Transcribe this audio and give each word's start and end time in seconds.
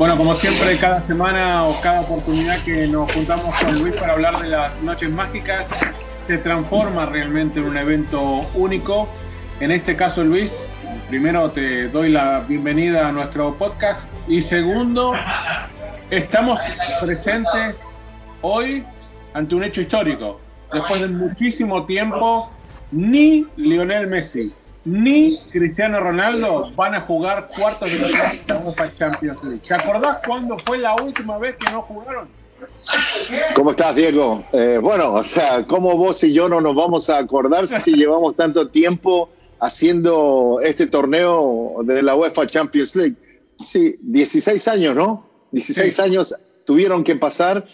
Bueno, 0.00 0.16
como 0.16 0.34
siempre, 0.34 0.78
cada 0.78 1.06
semana 1.06 1.62
o 1.66 1.78
cada 1.82 2.00
oportunidad 2.00 2.58
que 2.64 2.86
nos 2.86 3.12
juntamos 3.12 3.54
con 3.56 3.82
Luis 3.82 3.94
para 3.96 4.14
hablar 4.14 4.38
de 4.38 4.48
las 4.48 4.80
noches 4.80 5.10
mágicas, 5.10 5.68
se 6.26 6.38
transforma 6.38 7.04
realmente 7.04 7.58
en 7.58 7.66
un 7.66 7.76
evento 7.76 8.22
único. 8.54 9.10
En 9.60 9.70
este 9.70 9.96
caso, 9.96 10.24
Luis, 10.24 10.72
primero 11.10 11.50
te 11.50 11.88
doy 11.88 12.08
la 12.08 12.40
bienvenida 12.48 13.08
a 13.08 13.12
nuestro 13.12 13.54
podcast 13.56 14.08
y 14.26 14.40
segundo, 14.40 15.12
estamos 16.08 16.58
presentes 17.02 17.76
hoy 18.40 18.82
ante 19.34 19.54
un 19.54 19.64
hecho 19.64 19.82
histórico. 19.82 20.40
Después 20.72 21.02
de 21.02 21.08
muchísimo 21.08 21.84
tiempo, 21.84 22.50
ni 22.90 23.46
Lionel 23.56 24.06
Messi 24.06 24.54
ni 24.84 25.38
Cristiano 25.50 26.00
Ronaldo 26.00 26.70
van 26.74 26.94
a 26.94 27.02
jugar 27.02 27.48
cuartos 27.56 27.90
de 27.90 27.96
final 27.98 28.10
de 28.46 28.54
la 28.54 28.60
UEFA 28.60 28.90
Champions 28.96 29.44
League. 29.44 29.60
¿Te 29.66 29.74
acordás 29.74 30.18
cuándo 30.26 30.58
fue 30.58 30.78
la 30.78 30.94
última 30.94 31.38
vez 31.38 31.56
que 31.56 31.70
no 31.70 31.82
jugaron? 31.82 32.28
¿Cómo 33.54 33.70
estás, 33.70 33.96
Diego? 33.96 34.44
Eh, 34.52 34.78
bueno, 34.82 35.12
o 35.14 35.24
sea, 35.24 35.66
¿cómo 35.66 35.96
vos 35.96 36.22
y 36.24 36.32
yo 36.32 36.48
no 36.48 36.60
nos 36.60 36.74
vamos 36.74 37.08
a 37.10 37.18
acordar 37.18 37.66
si 37.66 37.94
llevamos 37.94 38.36
tanto 38.36 38.68
tiempo 38.68 39.30
haciendo 39.60 40.58
este 40.62 40.86
torneo 40.86 41.76
de 41.84 42.02
la 42.02 42.14
UEFA 42.16 42.46
Champions 42.46 42.96
League? 42.96 43.16
Sí, 43.62 43.96
16 44.02 44.68
años, 44.68 44.94
¿no? 44.94 45.26
16 45.52 45.94
Sí. 45.94 46.02
años 46.02 46.34
tuvieron 46.64 47.02
que 47.04 47.16
pasar 47.16 47.64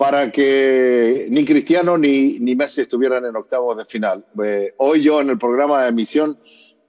para 0.00 0.32
que 0.32 1.26
ni 1.28 1.44
Cristiano 1.44 1.98
ni, 1.98 2.38
Messi 2.56 2.80
estuvieran 2.80 3.26
en 3.26 3.36
octavos 3.36 3.76
de 3.76 3.84
final. 3.84 4.24
Eh, 4.42 4.72
hoy 4.78 5.02
yo 5.02 5.20
en 5.20 5.28
el 5.28 5.36
programa 5.36 5.82
de 5.82 5.90
emisión 5.90 6.38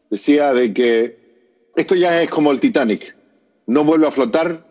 decía 0.09 0.53
de 0.53 0.73
que 0.73 1.19
esto 1.75 1.93
ya 1.93 2.23
es 2.23 2.29
como 2.29 2.53
el 2.53 2.61
Titanic, 2.61 3.13
no 3.65 3.83
vuelve 3.83 4.07
a 4.07 4.11
flotar, 4.11 4.65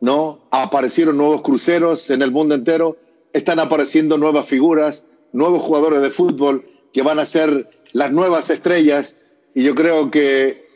¿no? 0.00 0.46
Aparecieron 0.50 1.16
nuevos 1.16 1.40
cruceros 1.40 2.10
en 2.10 2.20
el 2.20 2.32
mundo 2.32 2.54
entero, 2.54 2.98
están 3.32 3.60
apareciendo 3.60 4.18
nuevas 4.18 4.44
figuras, 4.44 5.02
nuevos 5.32 5.62
jugadores 5.62 6.02
de 6.02 6.10
fútbol 6.10 6.68
que 6.92 7.00
van 7.00 7.18
a 7.18 7.24
ser 7.24 7.70
las 7.92 8.12
nuevas 8.12 8.50
estrellas 8.50 9.16
y 9.54 9.62
yo 9.62 9.74
creo 9.74 10.10
que, 10.10 10.66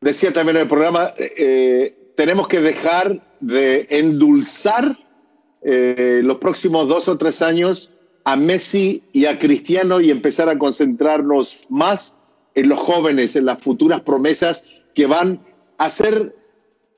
decía 0.00 0.32
también 0.32 0.56
en 0.56 0.62
el 0.62 0.68
programa, 0.68 1.14
eh, 1.16 2.12
tenemos 2.16 2.48
que 2.48 2.58
dejar 2.58 3.36
de 3.38 3.86
endulzar 3.90 5.03
eh, 5.64 6.20
los 6.22 6.36
próximos 6.36 6.86
dos 6.88 7.08
o 7.08 7.16
tres 7.16 7.42
años 7.42 7.90
a 8.24 8.36
Messi 8.36 9.02
y 9.12 9.26
a 9.26 9.38
Cristiano 9.38 10.00
y 10.00 10.10
empezar 10.10 10.48
a 10.48 10.58
concentrarnos 10.58 11.60
más 11.68 12.16
en 12.54 12.68
los 12.68 12.78
jóvenes, 12.78 13.34
en 13.36 13.46
las 13.46 13.58
futuras 13.62 14.00
promesas 14.00 14.66
que 14.94 15.06
van 15.06 15.40
a 15.78 15.90
ser 15.90 16.34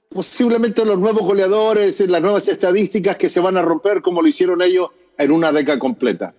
posiblemente 0.08 0.84
los 0.84 0.98
nuevos 0.98 1.22
goleadores, 1.22 2.00
en 2.00 2.12
las 2.12 2.22
nuevas 2.22 2.46
estadísticas 2.48 3.16
que 3.16 3.28
se 3.28 3.40
van 3.40 3.56
a 3.56 3.62
romper 3.62 4.02
como 4.02 4.22
lo 4.22 4.28
hicieron 4.28 4.62
ellos 4.62 4.90
en 5.18 5.30
una 5.30 5.50
década 5.52 5.78
completa. 5.78 6.34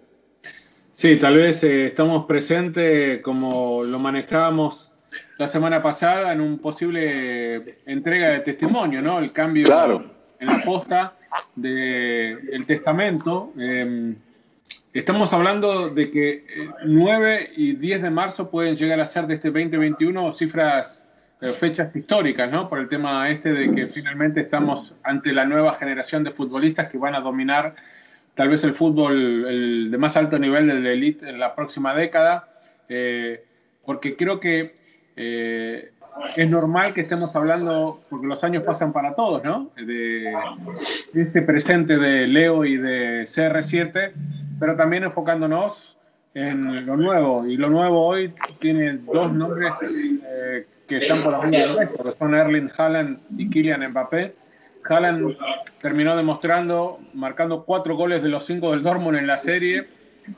Sí, 0.92 1.18
tal 1.18 1.36
vez 1.36 1.64
eh, 1.64 1.88
estamos 1.88 2.26
presentes 2.26 3.22
como 3.22 3.84
lo 3.84 4.00
manejábamos 4.00 4.92
la 5.38 5.48
semana 5.48 5.82
pasada 5.84 6.34
en 6.34 6.42
un 6.42 6.58
posible 6.60 7.76
entrega 7.86 8.30
de 8.30 8.40
testimonio, 8.40 9.02
¿no? 9.02 9.20
El 9.20 9.32
cambio 9.32 9.66
Claro. 9.66 10.04
en 10.40 10.48
la 10.48 10.64
posta 10.64 11.16
del 11.56 12.66
testamento. 12.66 13.54
Eh, 13.60 14.16
estamos 14.94 15.34
hablando 15.34 15.90
de 15.90 16.12
que 16.12 16.30
eh, 16.32 16.70
9 16.86 17.52
y 17.56 17.74
10 17.74 18.02
de 18.04 18.10
marzo 18.10 18.50
pueden 18.50 18.76
llegar 18.76 19.00
a 19.00 19.06
ser 19.06 19.28
de 19.28 19.36
este 19.36 19.50
2021 19.50 20.34
cifras, 20.34 21.06
eh, 21.42 21.52
fechas 21.52 21.96
históricas, 21.96 22.52
¿no? 22.52 22.70
Por 22.70 22.80
el 22.80 22.90
tema 22.90 23.30
este 23.30 23.54
de 23.54 23.72
que 23.72 23.88
finalmente 23.88 24.42
estamos 24.42 24.94
ante 25.04 25.34
la 25.34 25.46
nueva 25.46 25.74
generación 25.74 26.24
de 26.24 26.32
futbolistas 26.32 26.90
que 26.90 26.98
van 26.98 27.16
a 27.16 27.20
dominar 27.20 27.76
tal 28.38 28.50
vez 28.50 28.64
el 28.64 28.74
fútbol 28.74 29.46
el 29.50 29.92
de 29.92 29.98
más 29.98 30.16
alto 30.16 30.38
nivel 30.38 30.68
del 30.68 30.86
elite 30.86 31.28
en 31.28 31.40
la 31.40 31.56
próxima 31.56 31.94
década, 31.96 32.48
eh, 32.88 33.44
porque 33.84 34.16
creo 34.16 34.40
que 34.40 34.76
eh, 35.16 35.92
es 36.36 36.50
normal 36.50 36.94
que 36.94 37.02
estemos 37.02 37.36
hablando, 37.36 38.00
porque 38.10 38.28
los 38.28 38.44
años 38.44 38.64
pasan 38.64 38.94
para 38.94 39.16
todos, 39.16 39.44
¿no? 39.44 39.70
De, 39.76 40.34
ese 41.14 41.42
presente 41.42 41.98
de 41.98 42.28
Leo 42.28 42.66
y 42.66 42.78
de 42.78 43.24
CR7, 43.24 44.12
pero 44.60 44.76
también 44.76 45.04
enfocándonos 45.04 45.98
en 46.34 46.86
lo 46.86 46.98
nuevo. 46.98 47.46
Y 47.48 47.58
lo 47.58 47.70
nuevo 47.70 48.06
hoy 48.06 48.34
tiene 48.60 48.94
dos 48.94 49.32
nombres 49.34 49.76
eh, 49.84 50.66
que 50.88 50.98
están 50.98 51.24
por 51.24 51.34
arriba 51.36 51.60
del 51.60 51.78
resto, 51.78 52.16
son 52.18 52.36
Erling 52.36 52.72
Haaland 52.78 53.20
y 53.38 53.50
Kylian 53.50 53.90
Mbappé. 53.90 54.36
Haaland 54.86 55.36
terminó 55.80 56.16
demostrando, 56.16 57.00
marcando 57.14 57.66
cuatro 57.66 57.96
goles 57.96 58.24
de 58.24 58.30
los 58.30 58.46
cinco 58.46 58.72
del 58.72 58.84
Dortmund 58.84 59.18
en 59.18 59.28
la 59.28 59.38
serie, 59.38 59.88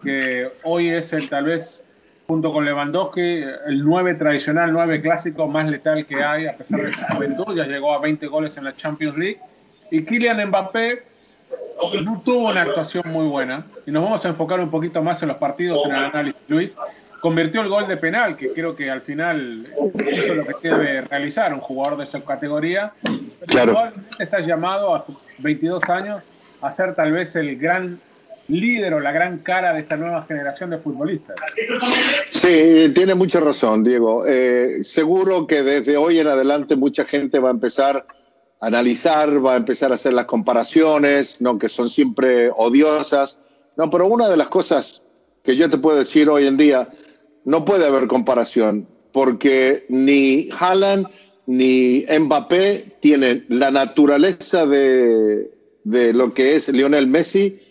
que 0.03 0.49
hoy 0.63 0.89
es 0.89 1.13
el 1.13 1.29
tal 1.29 1.45
vez, 1.45 1.83
junto 2.29 2.53
con 2.53 2.63
Lewandowski, 2.63 3.41
el 3.65 3.83
9 3.83 4.13
tradicional, 4.13 4.71
9 4.71 5.01
clásico 5.01 5.47
más 5.47 5.67
letal 5.67 6.05
que 6.05 6.23
hay, 6.23 6.45
a 6.45 6.55
pesar 6.55 6.79
de 6.85 6.91
su 6.91 7.01
juventud, 7.15 7.55
ya 7.55 7.65
llegó 7.65 7.91
a 7.91 7.97
20 7.97 8.27
goles 8.27 8.55
en 8.55 8.65
la 8.65 8.75
Champions 8.75 9.17
League. 9.17 9.39
Y 9.89 10.05
Kylian 10.05 10.49
Mbappé 10.49 11.01
no 12.03 12.21
tuvo 12.23 12.51
una 12.51 12.61
actuación 12.61 13.11
muy 13.11 13.25
buena, 13.25 13.65
y 13.83 13.89
nos 13.89 14.03
vamos 14.03 14.23
a 14.23 14.29
enfocar 14.29 14.59
un 14.59 14.69
poquito 14.69 15.01
más 15.01 15.23
en 15.23 15.29
los 15.29 15.37
partidos, 15.37 15.83
en 15.85 15.91
el 15.95 16.03
análisis, 16.05 16.39
Luis. 16.47 16.77
Convirtió 17.19 17.61
el 17.61 17.67
gol 17.67 17.87
de 17.87 17.97
penal, 17.97 18.37
que 18.37 18.53
creo 18.53 18.75
que 18.75 18.91
al 18.91 19.01
final 19.01 19.65
eso 19.97 20.31
es 20.31 20.35
lo 20.35 20.45
que 20.45 20.67
debe 20.69 21.01
realizar 21.01 21.51
un 21.51 21.61
jugador 21.61 21.97
de 21.97 22.03
esa 22.03 22.21
categoría. 22.23 22.93
Pero 23.01 23.23
Claro. 23.47 23.71
igualmente 23.71 24.23
está 24.23 24.39
llamado 24.41 24.93
a 24.93 25.03
sus 25.03 25.15
22 25.39 25.83
años 25.89 26.21
a 26.61 26.71
ser 26.71 26.93
tal 26.93 27.11
vez 27.11 27.35
el 27.35 27.57
gran 27.57 27.99
líder 28.49 28.93
o 28.93 28.99
la 28.99 29.11
gran 29.11 29.39
cara 29.39 29.73
de 29.73 29.81
esta 29.81 29.95
nueva 29.95 30.25
generación 30.25 30.71
de 30.71 30.79
futbolistas. 30.79 31.35
Sí, 32.29 32.91
tiene 32.93 33.15
mucha 33.15 33.39
razón, 33.39 33.83
Diego. 33.83 34.25
Eh, 34.25 34.83
seguro 34.83 35.47
que 35.47 35.61
desde 35.61 35.97
hoy 35.97 36.19
en 36.19 36.27
adelante 36.27 36.75
mucha 36.75 37.05
gente 37.05 37.39
va 37.39 37.49
a 37.49 37.53
empezar 37.53 38.05
a 38.59 38.65
analizar, 38.65 39.45
va 39.45 39.53
a 39.53 39.57
empezar 39.57 39.91
a 39.91 39.95
hacer 39.95 40.13
las 40.13 40.25
comparaciones, 40.25 41.41
¿no? 41.41 41.59
que 41.59 41.69
son 41.69 41.89
siempre 41.89 42.49
odiosas. 42.55 43.39
No, 43.77 43.89
pero 43.89 44.07
una 44.07 44.27
de 44.27 44.37
las 44.37 44.49
cosas 44.49 45.03
que 45.43 45.55
yo 45.55 45.69
te 45.69 45.77
puedo 45.77 45.97
decir 45.97 46.29
hoy 46.29 46.47
en 46.47 46.57
día, 46.57 46.89
no 47.45 47.63
puede 47.63 47.85
haber 47.85 48.07
comparación, 48.07 48.87
porque 49.13 49.85
ni 49.89 50.49
Haaland 50.59 51.07
ni 51.45 52.05
Mbappé 52.19 52.97
tienen 52.99 53.45
la 53.47 53.71
naturaleza 53.71 54.65
de, 54.65 55.49
de 55.83 56.13
lo 56.13 56.33
que 56.33 56.55
es 56.55 56.69
Lionel 56.69 57.07
Messi 57.07 57.68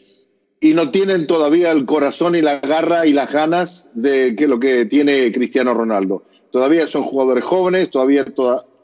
y 0.60 0.74
no 0.74 0.90
tienen 0.90 1.26
todavía 1.26 1.70
el 1.70 1.84
corazón 1.84 2.34
y 2.34 2.42
la 2.42 2.58
garra 2.60 3.06
y 3.06 3.12
las 3.12 3.32
ganas 3.32 3.88
de 3.94 4.34
que 4.34 4.48
lo 4.48 4.58
que 4.58 4.86
tiene 4.86 5.30
Cristiano 5.32 5.74
Ronaldo. 5.74 6.24
Todavía 6.50 6.86
son 6.86 7.02
jugadores 7.02 7.44
jóvenes, 7.44 7.90
todavía 7.90 8.26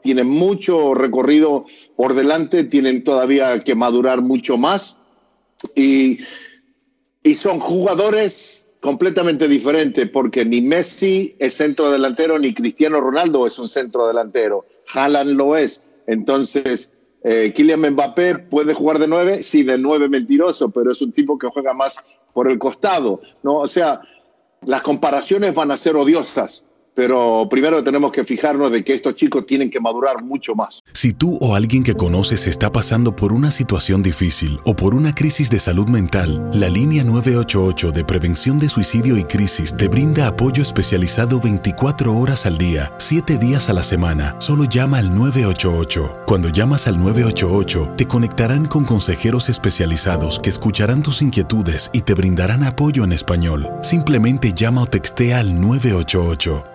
tienen 0.01 0.27
mucho 0.27 0.93
recorrido 0.93 1.65
por 1.95 2.13
delante, 2.13 2.63
tienen 2.63 3.03
todavía 3.03 3.63
que 3.63 3.75
madurar 3.75 4.21
mucho 4.21 4.57
más 4.57 4.97
y, 5.75 6.19
son 7.35 7.59
jugadores 7.59 8.67
completamente 8.79 9.47
diferentes 9.47 10.07
porque 10.09 10.45
ni 10.45 10.61
Messi 10.61 11.35
es 11.39 11.55
centro 11.55 11.91
delantero 11.91 12.37
ni 12.37 12.53
Cristiano 12.53 13.01
Ronaldo 13.01 13.47
es 13.47 13.57
un 13.57 13.67
centro 13.67 14.07
delantero. 14.07 14.65
Haaland 14.93 15.31
lo 15.31 15.57
es. 15.57 15.83
Entonces, 16.05 16.93
eh, 17.27 17.53
Kylian 17.55 17.89
Mbappé 17.93 18.37
puede 18.37 18.75
jugar 18.75 18.99
de 18.99 19.07
nueve, 19.07 19.41
sí, 19.41 19.63
de 19.63 19.79
nueve 19.79 20.07
mentiroso, 20.07 20.69
pero 20.69 20.91
es 20.91 21.01
un 21.01 21.11
tipo 21.11 21.39
que 21.39 21.47
juega 21.47 21.73
más 21.73 22.03
por 22.31 22.51
el 22.51 22.59
costado, 22.59 23.19
¿no? 23.41 23.55
O 23.55 23.67
sea, 23.67 24.01
las 24.63 24.83
comparaciones 24.83 25.55
van 25.55 25.71
a 25.71 25.77
ser 25.77 25.95
odiosas, 25.95 26.63
pero 26.95 27.47
primero 27.49 27.83
tenemos 27.83 28.11
que 28.11 28.23
fijarnos 28.23 28.71
de 28.71 28.83
que 28.83 28.93
estos 28.93 29.15
chicos 29.15 29.45
tienen 29.45 29.69
que 29.69 29.79
madurar 29.79 30.23
mucho 30.23 30.55
más. 30.55 30.81
Si 30.93 31.13
tú 31.13 31.37
o 31.41 31.53
alguien 31.53 31.83
que 31.83 31.93
conoces 31.93 32.47
está 32.47 32.71
pasando 32.71 33.15
por 33.15 33.33
una 33.33 33.51
situación 33.51 34.01
difícil 34.01 34.57
o 34.65 34.75
por 34.75 34.95
una 34.95 35.13
crisis 35.13 35.49
de 35.49 35.59
salud 35.59 35.87
mental, 35.87 36.49
la 36.53 36.69
línea 36.69 37.03
988 37.03 37.91
de 37.91 38.05
prevención 38.05 38.57
de 38.57 38.69
suicidio 38.69 39.17
y 39.17 39.25
crisis 39.25 39.75
te 39.75 39.87
brinda 39.87 40.27
apoyo 40.27 40.63
especializado 40.63 41.39
24 41.39 42.17
horas 42.17 42.45
al 42.45 42.57
día, 42.57 42.91
7 42.97 43.37
días 43.37 43.69
a 43.69 43.73
la 43.73 43.83
semana. 43.83 44.35
Solo 44.39 44.63
llama 44.63 44.99
al 44.99 45.13
988. 45.13 46.23
Cuando 46.25 46.49
llamas 46.49 46.87
al 46.87 46.97
988, 46.97 47.93
te 47.97 48.07
conectarán 48.07 48.65
con 48.65 48.85
consejeros 48.85 49.49
especializados 49.49 50.39
que 50.39 50.49
escucharán 50.49 51.03
tus 51.03 51.21
inquietudes 51.21 51.89
y 51.91 52.01
te 52.01 52.13
brindarán 52.13 52.63
apoyo 52.63 53.03
en 53.03 53.11
español. 53.11 53.69
Simplemente 53.81 54.53
llama 54.53 54.83
o 54.83 54.85
textea 54.85 55.39
al 55.39 55.59
988. 55.59 56.74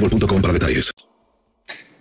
boostmobile.com 0.00 0.42
para 0.42 0.52
detalles. 0.52 0.92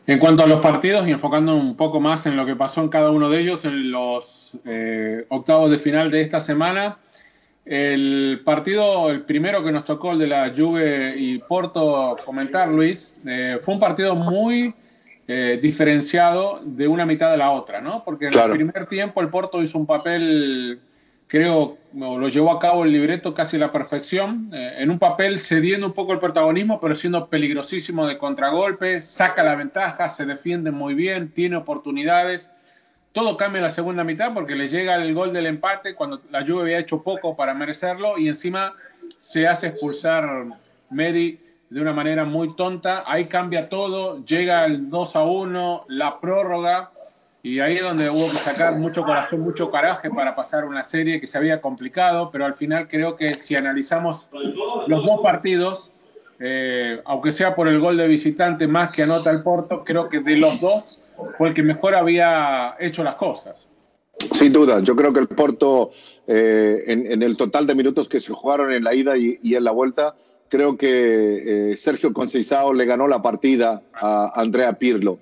En 0.08 0.20
cuanto 0.20 0.44
a 0.44 0.48
los 0.48 0.62
partidos 0.62 1.08
y 1.08 1.12
enfocando 1.12 1.56
un 1.56 1.76
poco 1.76 2.00
más 2.00 2.26
en 2.28 2.38
lo 2.38 2.46
que 2.46 2.56
pasó 2.56 2.82
en 2.82 2.90
cada 2.90 3.10
uno 3.10 3.28
de 3.30 3.40
ellos 3.40 3.66
en 3.66 3.92
los 3.92 4.56
eh, 4.66 5.26
octavos 5.30 5.72
de 5.72 5.80
final 5.80 6.12
de 6.12 6.22
esta 6.22 6.40
semana, 6.40 7.00
el 7.66 8.42
partido, 8.46 9.10
el 9.10 9.22
primero 9.22 9.64
que 9.64 9.72
nos 9.72 9.84
tocó, 9.86 10.12
el 10.12 10.20
de 10.20 10.28
la 10.28 10.54
Juve 10.56 11.16
y 11.18 11.40
Porto, 11.40 12.16
comentar, 12.24 12.70
Luis, 12.70 13.16
eh, 13.26 13.58
fue 13.64 13.74
un 13.74 13.80
partido 13.80 14.16
muy 14.16 14.76
eh, 15.28 15.58
diferenciado 15.60 16.62
de 16.64 16.88
una 16.88 17.08
mitad 17.08 17.32
de 17.32 17.38
la 17.38 17.50
otra, 17.50 17.82
¿no? 17.82 18.04
Porque 18.06 18.26
en 18.26 18.32
Claro. 18.34 18.54
el 18.54 18.60
primer 18.60 18.86
tiempo 18.86 19.22
el 19.22 19.30
Porto 19.30 19.64
hizo 19.64 19.80
un 19.80 19.88
papel, 19.88 20.80
creo, 21.36 21.78
lo 21.94 22.30
llevó 22.30 22.50
a 22.50 22.60
cabo 22.60 22.86
el 22.86 22.94
libreto 22.94 23.34
casi 23.34 23.58
a 23.58 23.60
la 23.60 23.72
perfección, 23.74 24.50
eh, 24.54 24.76
en 24.78 24.90
un 24.90 25.00
papel 25.00 25.38
cediendo 25.42 25.86
un 25.86 25.92
poco 25.92 26.14
el 26.14 26.20
protagonismo, 26.20 26.80
pero 26.80 26.96
siendo 26.96 27.28
peligrosísimo 27.28 28.08
de 28.08 28.18
contragolpe, 28.18 29.02
saca 29.02 29.44
la 29.44 29.54
ventaja, 29.56 30.10
se 30.10 30.26
defiende 30.26 30.72
muy 30.72 30.94
bien, 30.94 31.34
tiene 31.34 31.58
oportunidades. 31.58 32.54
Todo 33.12 33.36
cambia 33.36 33.60
en 33.60 33.66
la 33.66 33.70
segunda 33.70 34.06
mitad 34.06 34.34
porque 34.34 34.56
le 34.56 34.70
llega 34.70 34.96
el 34.96 35.14
gol 35.14 35.34
del 35.34 35.48
empate 35.48 35.94
cuando 35.94 36.22
la 36.32 36.46
Juve 36.46 36.62
había 36.62 36.80
hecho 36.80 37.04
poco 37.04 37.36
para 37.36 37.54
merecerlo 37.54 38.18
y 38.18 38.30
encima 38.30 38.74
se 39.20 39.46
hace 39.46 39.68
expulsar 39.68 40.46
Medi 40.90 41.38
de 41.70 41.82
una 41.82 41.92
manera 41.92 42.24
muy 42.24 42.56
tonta. 42.56 43.04
Ahí 43.06 43.26
cambia 43.26 43.68
todo, 43.68 44.24
llega 44.24 44.64
el 44.64 44.90
2 44.90 45.16
a 45.18 45.24
1, 45.24 45.86
la 45.90 46.18
prórroga 46.22 46.92
y 47.46 47.60
ahí 47.60 47.76
es 47.76 47.84
donde 47.84 48.10
hubo 48.10 48.28
que 48.32 48.38
sacar 48.38 48.76
mucho 48.76 49.04
corazón, 49.04 49.42
mucho 49.42 49.70
coraje 49.70 50.10
para 50.10 50.34
pasar 50.34 50.66
una 50.66 50.90
serie 50.90 51.22
que 51.22 51.28
se 51.28 51.38
había 51.38 51.62
complicado, 51.62 52.32
pero 52.32 52.44
al 52.44 52.56
final 52.56 52.88
creo 52.88 53.16
que 53.16 53.38
si 53.38 53.54
analizamos 53.54 54.28
los 54.88 55.06
dos 55.06 55.22
partidos, 55.22 55.92
eh, 56.40 57.00
aunque 57.06 57.32
sea 57.32 57.54
por 57.54 57.68
el 57.68 57.80
gol 57.80 57.98
de 57.98 58.08
visitante 58.08 58.66
más 58.66 58.92
que 58.92 59.04
anota 59.04 59.30
el 59.30 59.44
Porto, 59.44 59.84
creo 59.86 60.10
que 60.10 60.22
de 60.22 60.38
los 60.38 60.60
dos 60.60 61.00
fue 61.38 61.50
el 61.50 61.54
que 61.54 61.62
mejor 61.62 61.94
había 61.94 62.74
hecho 62.80 63.04
las 63.04 63.14
cosas. 63.14 63.56
Sin 64.32 64.52
duda, 64.52 64.80
yo 64.80 64.96
creo 64.96 65.14
que 65.14 65.20
el 65.20 65.28
Porto, 65.28 65.92
eh, 66.26 66.84
en, 66.88 67.22
el 67.22 67.38
total 67.38 67.68
de 67.68 67.76
minutos 67.76 68.10
que 68.10 68.20
se 68.20 68.34
jugaron 68.34 68.74
en 68.74 68.84
la 68.84 68.96
ida 68.96 69.18
y, 69.18 69.38
en 69.44 69.64
la 69.64 69.72
vuelta, 69.72 70.16
creo 70.50 70.78
que 70.78 71.74
eh, 71.74 71.78
Sergio 71.78 72.12
Conceição 72.12 72.74
le 72.74 72.86
ganó 72.86 73.08
la 73.08 73.22
partida 73.22 73.84
a 73.94 74.32
Andrea 74.34 74.74
Pirlo. 74.74 75.20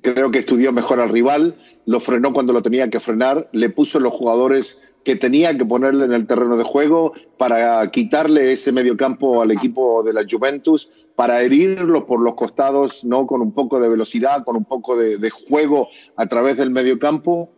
Creo 0.00 0.30
que 0.30 0.40
estudió 0.40 0.72
mejor 0.72 1.00
al 1.00 1.08
rival, 1.08 1.56
lo 1.86 2.00
frenó 2.00 2.32
cuando 2.32 2.52
lo 2.52 2.62
tenía 2.62 2.88
que 2.90 3.00
frenar, 3.00 3.48
le 3.52 3.68
puso 3.68 4.00
los 4.00 4.12
jugadores 4.12 4.78
que 5.04 5.16
tenía 5.16 5.56
que 5.56 5.64
ponerle 5.64 6.04
en 6.04 6.12
el 6.12 6.26
terreno 6.26 6.56
de 6.56 6.64
juego 6.64 7.12
para 7.36 7.88
quitarle 7.90 8.52
ese 8.52 8.72
mediocampo 8.72 9.42
al 9.42 9.50
equipo 9.50 10.02
de 10.02 10.12
la 10.12 10.24
Juventus, 10.28 10.88
para 11.16 11.42
herirlo 11.42 12.06
por 12.06 12.20
los 12.20 12.34
costados, 12.34 13.04
no 13.04 13.26
con 13.26 13.42
un 13.42 13.52
poco 13.52 13.80
de 13.80 13.88
velocidad, 13.88 14.44
con 14.44 14.56
un 14.56 14.64
poco 14.64 14.96
de, 14.96 15.18
de 15.18 15.30
juego 15.30 15.88
a 16.16 16.26
través 16.26 16.56
del 16.56 16.70
mediocampo 16.70 17.50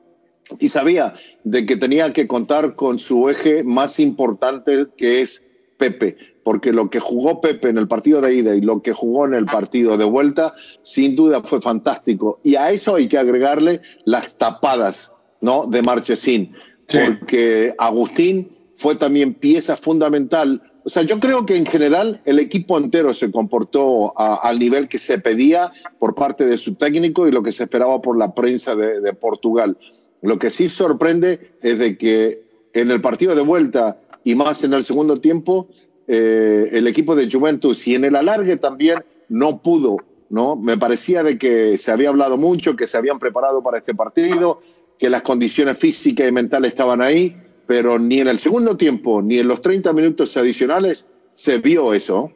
y 0.58 0.68
sabía 0.68 1.14
de 1.44 1.64
que 1.66 1.76
tenía 1.76 2.12
que 2.12 2.26
contar 2.26 2.74
con 2.74 2.98
su 2.98 3.28
eje 3.28 3.64
más 3.64 3.98
importante 4.00 4.86
que 4.96 5.22
es 5.22 5.42
Pepe. 5.76 6.33
Porque 6.44 6.72
lo 6.72 6.90
que 6.90 7.00
jugó 7.00 7.40
Pepe 7.40 7.70
en 7.70 7.78
el 7.78 7.88
partido 7.88 8.20
de 8.20 8.34
ida 8.34 8.54
y 8.54 8.60
lo 8.60 8.82
que 8.82 8.92
jugó 8.92 9.26
en 9.26 9.34
el 9.34 9.46
partido 9.46 9.96
de 9.96 10.04
vuelta, 10.04 10.54
sin 10.82 11.16
duda 11.16 11.42
fue 11.42 11.60
fantástico. 11.60 12.38
Y 12.44 12.54
a 12.54 12.70
eso 12.70 12.94
hay 12.94 13.08
que 13.08 13.18
agregarle 13.18 13.80
las 14.04 14.36
tapadas 14.36 15.10
¿no? 15.40 15.66
de 15.66 15.82
Marchesín, 15.82 16.52
porque 16.86 17.74
Agustín 17.78 18.56
fue 18.76 18.94
también 18.94 19.34
pieza 19.34 19.76
fundamental. 19.76 20.62
O 20.84 20.90
sea, 20.90 21.02
yo 21.02 21.18
creo 21.18 21.46
que 21.46 21.56
en 21.56 21.64
general 21.64 22.20
el 22.26 22.38
equipo 22.38 22.76
entero 22.76 23.14
se 23.14 23.30
comportó 23.30 24.12
al 24.18 24.58
nivel 24.58 24.86
que 24.86 24.98
se 24.98 25.18
pedía 25.18 25.72
por 25.98 26.14
parte 26.14 26.44
de 26.44 26.58
su 26.58 26.74
técnico 26.74 27.26
y 27.26 27.32
lo 27.32 27.42
que 27.42 27.52
se 27.52 27.62
esperaba 27.62 28.02
por 28.02 28.18
la 28.18 28.34
prensa 28.34 28.76
de, 28.76 29.00
de 29.00 29.12
Portugal. 29.14 29.78
Lo 30.20 30.38
que 30.38 30.50
sí 30.50 30.68
sorprende 30.68 31.56
es 31.62 31.78
de 31.78 31.96
que 31.96 32.44
en 32.74 32.90
el 32.90 33.00
partido 33.00 33.34
de 33.34 33.42
vuelta 33.42 33.98
y 34.24 34.34
más 34.34 34.64
en 34.64 34.74
el 34.74 34.84
segundo 34.84 35.20
tiempo, 35.20 35.68
eh, 36.06 36.68
el 36.72 36.86
equipo 36.86 37.16
de 37.16 37.30
Juventus 37.30 37.86
y 37.86 37.94
en 37.94 38.04
el 38.04 38.16
alargue 38.16 38.56
también 38.56 38.98
no 39.28 39.62
pudo, 39.62 39.96
¿no? 40.28 40.56
Me 40.56 40.76
parecía 40.76 41.22
de 41.22 41.38
que 41.38 41.78
se 41.78 41.90
había 41.92 42.10
hablado 42.10 42.36
mucho, 42.36 42.76
que 42.76 42.86
se 42.86 42.96
habían 42.96 43.18
preparado 43.18 43.62
para 43.62 43.78
este 43.78 43.94
partido, 43.94 44.60
que 44.98 45.10
las 45.10 45.22
condiciones 45.22 45.78
físicas 45.78 46.28
y 46.28 46.32
mentales 46.32 46.72
estaban 46.72 47.00
ahí, 47.00 47.36
pero 47.66 47.98
ni 47.98 48.20
en 48.20 48.28
el 48.28 48.38
segundo 48.38 48.76
tiempo 48.76 49.22
ni 49.22 49.38
en 49.38 49.48
los 49.48 49.62
30 49.62 49.92
minutos 49.92 50.36
adicionales 50.36 51.06
se 51.34 51.58
vio 51.58 51.94
eso. 51.94 52.32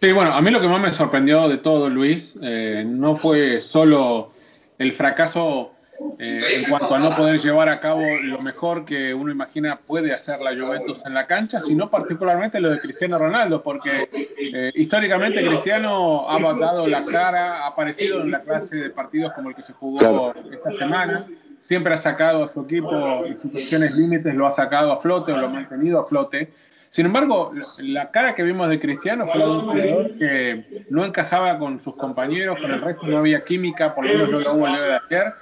Sí, 0.00 0.10
bueno, 0.12 0.32
a 0.32 0.40
mí 0.40 0.50
lo 0.50 0.60
que 0.60 0.68
más 0.68 0.80
me 0.80 0.90
sorprendió 0.90 1.48
de 1.48 1.58
todo, 1.58 1.88
Luis, 1.88 2.36
eh, 2.42 2.84
no 2.84 3.14
fue 3.14 3.60
solo 3.60 4.32
el 4.78 4.92
fracaso 4.92 5.72
eh, 6.18 6.56
en 6.56 6.70
cuanto 6.70 6.94
a 6.94 6.98
no 6.98 7.16
poder 7.16 7.40
llevar 7.40 7.68
a 7.68 7.80
cabo 7.80 8.02
lo 8.22 8.40
mejor 8.40 8.84
que 8.84 9.12
uno 9.14 9.32
imagina 9.32 9.80
puede 9.84 10.12
hacer 10.12 10.40
la 10.40 10.54
Juventus 10.54 11.04
en 11.04 11.14
la 11.14 11.26
cancha, 11.26 11.60
sino 11.60 11.90
particularmente 11.90 12.60
lo 12.60 12.70
de 12.70 12.80
Cristiano 12.80 13.18
Ronaldo, 13.18 13.62
porque 13.62 14.08
eh, 14.12 14.72
históricamente 14.74 15.44
Cristiano 15.44 16.30
ha 16.30 16.38
dado 16.54 16.86
la 16.86 17.00
cara, 17.10 17.64
ha 17.64 17.68
aparecido 17.68 18.20
en 18.20 18.30
la 18.30 18.40
clase 18.42 18.76
de 18.76 18.90
partidos 18.90 19.32
como 19.32 19.50
el 19.50 19.54
que 19.54 19.62
se 19.62 19.72
jugó 19.72 20.32
esta 20.50 20.72
semana, 20.72 21.26
siempre 21.58 21.94
ha 21.94 21.96
sacado 21.96 22.44
a 22.44 22.48
su 22.48 22.62
equipo 22.62 23.24
en 23.24 23.38
situaciones 23.38 23.96
límites, 23.96 24.34
lo 24.34 24.46
ha 24.46 24.52
sacado 24.52 24.92
a 24.92 25.00
flote 25.00 25.32
o 25.32 25.38
lo 25.38 25.46
ha 25.46 25.50
mantenido 25.50 26.00
a 26.00 26.06
flote. 26.06 26.52
Sin 26.92 27.06
embargo, 27.06 27.54
la 27.78 28.10
cara 28.10 28.34
que 28.34 28.42
vimos 28.42 28.68
de 28.68 28.78
Cristiano 28.78 29.24
fue 29.26 29.38
la 29.38 29.46
de 29.46 29.50
un 29.50 29.60
jugador 29.62 30.18
que 30.18 30.84
no 30.90 31.06
encajaba 31.06 31.58
con 31.58 31.80
sus 31.80 31.96
compañeros, 31.96 32.60
con 32.60 32.70
el 32.70 32.82
resto 32.82 33.06
no 33.06 33.16
había 33.16 33.40
química, 33.40 33.94
por 33.94 34.04
lo 34.04 34.12
menos 34.12 34.28
no 34.28 34.40
lo 34.40 34.52
hubo 34.52 34.66
el 34.66 34.74
día 34.74 34.82
de 34.82 35.00
ayer, 35.08 35.32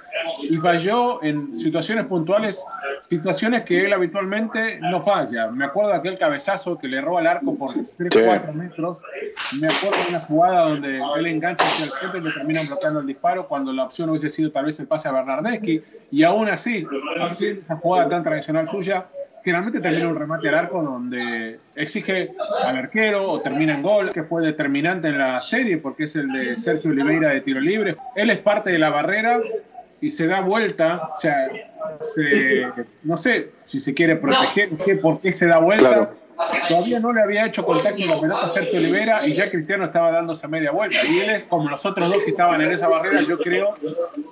y 0.43 0.55
falló 0.55 1.21
en 1.21 1.53
situaciones 1.59 2.05
puntuales, 2.05 2.63
situaciones 3.01 3.63
que 3.63 3.83
él 3.83 3.91
habitualmente 3.91 4.79
no 4.79 5.03
falla. 5.03 5.51
Me 5.51 5.65
acuerdo 5.65 5.89
de 5.89 5.97
aquel 5.97 6.17
cabezazo 6.17 6.77
que 6.77 6.87
le 6.87 7.01
roba 7.01 7.19
el 7.19 7.27
arco 7.27 7.53
por 7.57 7.71
3-4 7.71 8.53
metros, 8.53 8.99
me 9.59 9.67
acuerdo 9.67 9.97
de 10.05 10.09
una 10.09 10.19
jugada 10.21 10.69
donde 10.69 11.01
él 11.17 11.25
engancha 11.25 11.65
hacia 11.65 11.83
el 11.83 11.91
centro 11.91 12.17
y 12.17 12.23
le 12.23 12.31
terminan 12.31 12.65
bloqueando 12.65 13.01
el 13.01 13.07
disparo 13.07 13.49
cuando 13.49 13.73
la 13.73 13.83
opción 13.83 14.09
hubiese 14.09 14.29
sido 14.29 14.51
tal 14.51 14.67
vez 14.67 14.79
el 14.79 14.87
pase 14.87 15.09
a 15.09 15.11
Bernardeschi, 15.11 15.81
y 16.11 16.23
aún 16.23 16.47
así, 16.47 16.87
así 17.19 17.47
esa 17.47 17.75
jugada 17.75 18.07
tan 18.07 18.23
tradicional 18.23 18.69
suya, 18.69 19.03
finalmente 19.43 19.79
termina 19.79 20.07
un 20.07 20.17
remate 20.17 20.49
al 20.49 20.55
arco 20.55 20.81
donde 20.81 21.59
exige 21.75 22.31
al 22.63 22.77
arquero 22.77 23.31
o 23.31 23.39
termina 23.39 23.75
en 23.75 23.81
gol, 23.81 24.11
que 24.11 24.23
fue 24.23 24.45
determinante 24.45 25.07
en 25.07 25.17
la 25.17 25.39
serie 25.39 25.77
porque 25.77 26.05
es 26.05 26.15
el 26.15 26.31
de 26.31 26.59
Sergio 26.59 26.91
Oliveira 26.91 27.29
de 27.29 27.41
tiro 27.41 27.59
libre. 27.59 27.95
Él 28.15 28.29
es 28.29 28.39
parte 28.39 28.71
de 28.71 28.79
la 28.79 28.89
barrera 28.89 29.39
y 29.99 30.09
se 30.09 30.27
da 30.27 30.41
vuelta, 30.41 31.11
o 31.15 31.19
sea, 31.19 31.49
no 33.03 33.17
sé 33.17 33.51
si 33.65 33.79
se 33.79 33.93
quiere 33.93 34.15
proteger, 34.15 34.69
¿por 34.99 35.21
qué 35.21 35.31
se 35.31 35.45
da 35.45 35.59
vuelta? 35.59 36.11
Todavía 36.67 36.99
no 36.99 37.13
le 37.13 37.21
había 37.21 37.45
hecho 37.45 37.65
contacto 37.65 37.99
con 37.99 38.07
la 38.07 38.19
pelota 38.19 38.45
a 38.45 38.49
Sergio 38.49 38.79
Olivera 38.79 39.27
y 39.27 39.33
ya 39.33 39.49
Cristiano 39.49 39.85
estaba 39.85 40.11
dándose 40.11 40.47
media 40.47 40.71
vuelta. 40.71 40.97
Y 41.05 41.19
él 41.19 41.29
es, 41.29 41.43
como 41.43 41.69
los 41.69 41.85
otros 41.85 42.09
dos 42.09 42.23
que 42.23 42.31
estaban 42.31 42.61
en 42.61 42.71
esa 42.71 42.87
barrera, 42.87 43.21
yo 43.21 43.37
creo, 43.37 43.73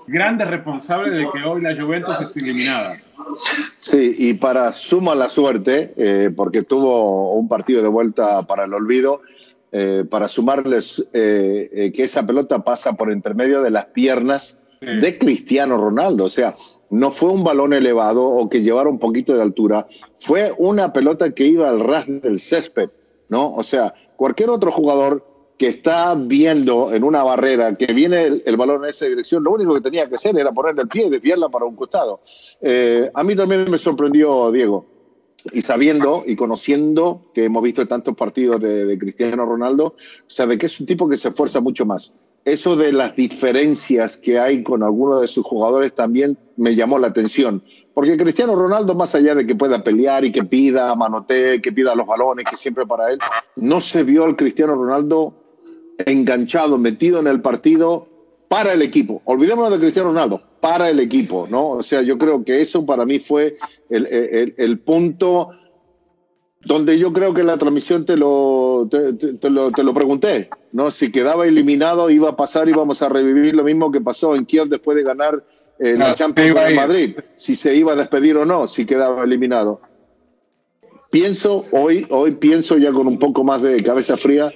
grande 0.08 0.46
responsable 0.46 1.12
de 1.12 1.28
que 1.32 1.44
hoy 1.44 1.62
la 1.62 1.76
Juventus 1.76 2.20
esté 2.22 2.40
eliminada. 2.40 2.94
Sí, 3.80 4.16
y 4.18 4.34
para 4.34 4.72
suma 4.72 5.16
la 5.16 5.30
suerte, 5.30 5.94
eh, 5.98 6.30
porque 6.36 6.64
tuvo 6.64 7.34
un 7.34 7.48
partido 7.48 7.82
de 7.82 7.90
vuelta 7.90 8.44
para 8.44 8.66
el 8.66 8.74
olvido, 8.74 9.22
eh, 9.72 10.04
para 10.10 10.28
sumarles 10.28 11.06
eh, 11.14 11.92
que 11.96 12.04
esa 12.04 12.26
pelota 12.26 12.64
pasa 12.64 12.94
por 12.94 13.12
intermedio 13.12 13.62
de 13.62 13.72
las 13.72 13.86
piernas 13.86 14.60
de 14.82 15.18
Cristiano 15.18 15.78
Ronaldo. 15.78 16.26
O 16.26 16.30
sea, 16.30 16.56
no 16.90 17.12
fue 17.12 17.30
un 17.30 17.44
balón 17.44 17.74
elevado 17.74 18.26
o 18.26 18.50
que 18.50 18.62
llevara 18.62 18.90
un 18.90 19.00
poquito 19.00 19.36
de 19.36 19.42
altura, 19.42 19.88
fue 20.20 20.54
una 20.58 20.92
pelota 20.94 21.34
que 21.34 21.46
iba 21.46 21.70
al 21.70 21.80
ras 21.80 22.06
del 22.08 22.40
césped, 22.40 22.90
¿no? 23.30 23.54
O 23.56 23.64
sea, 23.64 23.94
cualquier 24.16 24.50
otro 24.50 24.72
jugador 24.72 25.26
que 25.58 25.68
está 25.68 26.16
viendo 26.16 26.94
en 26.94 27.04
una 27.04 27.22
barrera 27.22 27.76
que 27.76 27.88
viene 27.88 28.42
el, 28.46 28.58
balón 28.58 28.84
en 28.84 28.92
esa 28.92 29.06
dirección, 29.06 29.44
lo 29.44 29.52
único 29.52 29.74
que 29.74 29.82
tenía 29.82 30.08
que 30.08 30.16
hacer 30.16 30.38
era 30.40 30.54
ponerle 30.54 30.84
el 30.84 30.88
pie 30.88 31.08
y 31.08 31.10
desviarla 31.10 31.50
para 31.50 31.66
un 31.66 31.76
costado. 31.76 32.22
Eh, 32.62 33.12
a 33.14 33.24
mí 33.24 33.36
también 33.36 33.70
me 33.70 33.78
sorprendió 33.78 34.52
Diego. 34.52 34.86
Y 35.52 35.62
sabiendo 35.62 36.24
y 36.26 36.36
conociendo 36.36 37.32
que 37.34 37.46
hemos 37.46 37.64
visto 37.64 37.88
tantos 37.88 38.16
partidos 38.16 38.60
de, 38.60 38.86
de 38.86 38.98
Cristiano 38.98 39.46
Ronaldo, 39.46 39.96
o 39.96 40.30
sea, 40.30 40.46
de 40.48 40.58
que 40.58 40.66
es 40.66 40.80
un 40.80 40.86
tipo 40.86 41.08
que 41.08 41.16
se 41.16 41.30
esfuerza 41.30 41.62
mucho 41.62 41.86
más 41.86 42.14
eso 42.46 42.76
de 42.76 42.92
las 42.92 43.16
diferencias 43.16 44.18
que 44.18 44.40
hay 44.40 44.64
con 44.64 44.84
algunos 44.84 45.22
de 45.22 45.28
sus 45.28 45.46
jugadores 45.46 45.94
también 45.94 46.38
me 46.58 46.76
llamó 46.76 46.98
la 47.00 47.08
atención. 47.08 47.64
Porque 47.94 48.18
Cristiano 48.18 48.56
Ronaldo, 48.56 48.96
más 48.96 49.14
allá 49.16 49.36
de 49.36 49.46
que 49.46 49.56
pueda 49.56 49.84
pelear 49.84 50.26
y 50.26 50.32
que 50.32 50.44
pida 50.44 50.96
manotee, 50.96 51.62
que 51.62 51.72
pida 51.72 51.96
los 51.96 52.08
balones, 52.08 52.46
que 52.50 52.58
siempre 52.58 52.86
para 52.86 53.12
él, 53.12 53.20
no 53.56 53.82
se 53.82 54.04
vio 54.04 54.26
al 54.26 54.36
Cristiano 54.36 54.76
Ronaldo 54.76 55.34
enganchado, 56.06 56.78
metido 56.78 57.20
en 57.20 57.28
el 57.28 57.42
partido 57.42 58.08
para 58.48 58.74
el 58.74 58.82
equipo. 58.82 59.22
Olvidémonos 59.26 59.72
de 59.72 59.80
Cristiano 59.80 60.10
Ronaldo, 60.10 60.42
para 60.60 60.90
el 60.90 61.00
equipo, 61.00 61.48
¿no? 61.50 61.70
O 61.70 61.84
sea, 61.84 62.02
yo 62.02 62.18
creo 62.18 62.44
que 62.44 62.62
eso 62.62 62.86
para 62.86 63.06
mí 63.06 63.20
fue 63.20 63.58
el, 63.90 64.80
punto 64.80 65.52
donde 66.62 66.98
yo 66.98 67.14
creo 67.14 67.34
que 67.34 67.44
la 67.44 67.58
transmisión 67.58 68.06
te 68.06 68.18
lo, 68.18 68.88
te, 68.90 69.50
lo, 69.50 69.72
te, 69.72 69.84
lo, 69.84 69.94
pregunté, 69.94 70.50
¿no? 70.72 70.92
Si 70.92 71.12
quedaba 71.12 71.48
eliminado, 71.48 72.10
iba 72.10 72.30
a 72.30 72.36
pasar, 72.36 72.70
íbamos 72.70 73.02
a 73.02 73.10
revivir 73.10 73.56
lo 73.56 73.64
mismo 73.64 73.92
que 73.92 74.02
pasó 74.02 74.36
en 74.36 74.46
Kiev 74.46 74.68
después 74.68 74.96
de 74.96 75.04
ganar 75.04 75.44
eh, 75.80 75.96
la 75.98 76.14
Champions 76.14 76.56
de 76.56 76.74
Madrid, 76.74 77.18
si 77.36 77.56
se 77.56 77.76
iba 77.76 77.94
a 77.94 77.96
despedir 77.96 78.38
o 78.38 78.46
no, 78.46 78.68
si 78.68 78.86
quedaba 78.86 79.24
eliminado. 79.24 79.82
Pienso, 81.12 81.66
hoy, 81.72 82.06
hoy 82.10 82.32
pienso 82.32 82.78
ya 82.78 82.92
con 82.92 83.08
un 83.08 83.18
poco 83.18 83.44
más 83.44 83.62
de 83.62 83.82
cabeza 83.82 84.18
fría, 84.18 84.52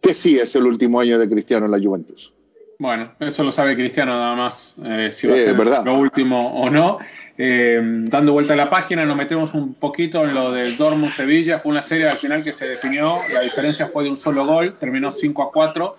que 0.00 0.14
sí 0.14 0.38
es 0.38 0.56
el 0.56 0.66
último 0.66 1.00
año 1.00 1.18
de 1.18 1.28
Cristiano 1.28 1.66
en 1.66 1.72
la 1.72 1.78
Juventus. 1.78 2.32
Bueno, 2.78 3.12
eso 3.20 3.44
lo 3.44 3.52
sabe 3.52 3.76
Cristiano 3.76 4.12
nada 4.12 4.34
más, 4.34 4.74
eh, 4.84 5.10
si 5.12 5.28
va 5.28 5.34
a 5.34 5.36
ser 5.36 5.54
verdad. 5.54 5.84
lo 5.84 5.98
último 5.98 6.62
o 6.62 6.68
no. 6.68 6.98
Eh, 7.38 7.80
dando 7.82 8.32
vuelta 8.32 8.52
a 8.52 8.56
la 8.56 8.68
página, 8.68 9.04
nos 9.04 9.16
metemos 9.16 9.54
un 9.54 9.74
poquito 9.74 10.24
en 10.24 10.34
lo 10.34 10.52
del 10.52 10.76
Dortmund 10.76 11.12
Sevilla. 11.12 11.60
Fue 11.60 11.70
una 11.70 11.82
serie 11.82 12.08
al 12.08 12.16
final 12.16 12.44
que 12.44 12.52
se 12.52 12.68
definió, 12.68 13.16
la 13.32 13.40
diferencia 13.40 13.86
fue 13.86 14.04
de 14.04 14.10
un 14.10 14.16
solo 14.16 14.44
gol, 14.44 14.76
terminó 14.78 15.10
5 15.10 15.42
a 15.42 15.52
4. 15.52 15.96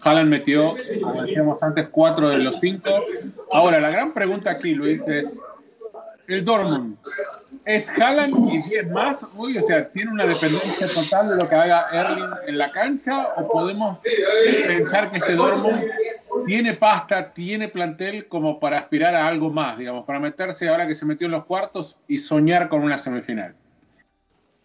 Haaland 0.00 0.30
metió, 0.30 0.76
como 1.02 1.22
decíamos 1.22 1.60
antes, 1.60 1.88
4 1.90 2.28
de 2.28 2.38
los 2.38 2.60
5. 2.60 2.88
Ahora, 3.52 3.80
la 3.80 3.90
gran 3.90 4.14
pregunta 4.14 4.50
aquí, 4.50 4.70
Luis, 4.70 5.00
es: 5.08 5.38
el 6.28 6.44
Dortmund 6.44 6.96
es 7.64 7.88
Haaland 7.88 8.34
y 8.52 8.62
10 8.62 8.90
más, 8.92 9.22
o 9.22 9.66
sea, 9.66 9.88
tiene 9.90 10.10
una 10.10 10.26
dependencia 10.26 10.88
total 10.88 11.30
de 11.30 11.36
lo 11.36 11.48
que 11.48 11.54
haga 11.54 11.88
Erling 11.92 12.30
en 12.46 12.58
la 12.58 12.70
cancha, 12.70 13.34
o 13.36 13.48
podemos 13.48 13.98
pensar 14.66 15.10
que 15.10 15.18
este 15.18 15.34
Dortmund 15.34 15.82
tiene 16.46 16.74
pasta, 16.74 17.32
tiene 17.32 17.68
plantel 17.68 18.28
como 18.28 18.60
para 18.60 18.78
aspirar 18.78 19.14
a 19.14 19.26
algo 19.26 19.50
más, 19.50 19.78
digamos, 19.78 20.04
para 20.04 20.20
meterse 20.20 20.68
ahora 20.68 20.86
que 20.86 20.94
se 20.94 21.06
metió 21.06 21.26
en 21.26 21.32
los 21.32 21.44
cuartos 21.44 21.96
y 22.06 22.18
soñar 22.18 22.68
con 22.68 22.82
una 22.82 22.98
semifinal. 22.98 23.54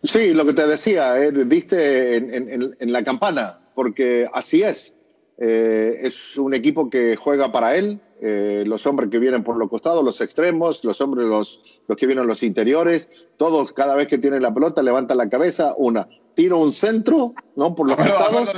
Sí, 0.02 0.34
lo 0.34 0.46
que 0.46 0.54
te 0.54 0.68
decía, 0.68 1.18
eh, 1.18 1.32
viste 1.32 2.18
en, 2.18 2.92
la 2.92 3.04
campana, 3.04 3.60
porque 3.74 4.28
así 4.34 4.62
es. 4.64 4.94
Eh, 5.38 6.00
es 6.04 6.38
un 6.38 6.54
equipo 6.54 6.90
que 6.90 7.16
juega 7.16 7.52
para 7.52 7.76
él, 7.76 8.00
eh, 8.26 8.64
los 8.66 8.88
hombres 8.88 9.10
que 9.10 9.20
vienen 9.20 9.44
por 9.44 9.58
los 9.58 9.70
costados, 9.70 10.02
los 10.02 10.22
extremos, 10.22 10.84
los 10.86 11.02
hombres 11.02 11.28
los, 11.28 11.62
los 11.90 11.98
que 11.98 12.08
vienen 12.08 12.26
los 12.26 12.42
interiores, 12.42 13.10
todos 13.36 13.74
cada 13.74 13.96
vez 13.96 14.08
que 14.08 14.18
tienen 14.18 14.42
la 14.42 14.54
pelota 14.54 14.82
levantan 14.82 15.18
la 15.18 15.28
cabeza, 15.28 15.74
una, 15.78 16.08
tiro 16.34 16.60
un 16.60 16.72
centro, 16.72 17.34
¿no? 17.58 17.76
Por 17.76 17.90
los 17.90 17.98
costados. 17.98 18.50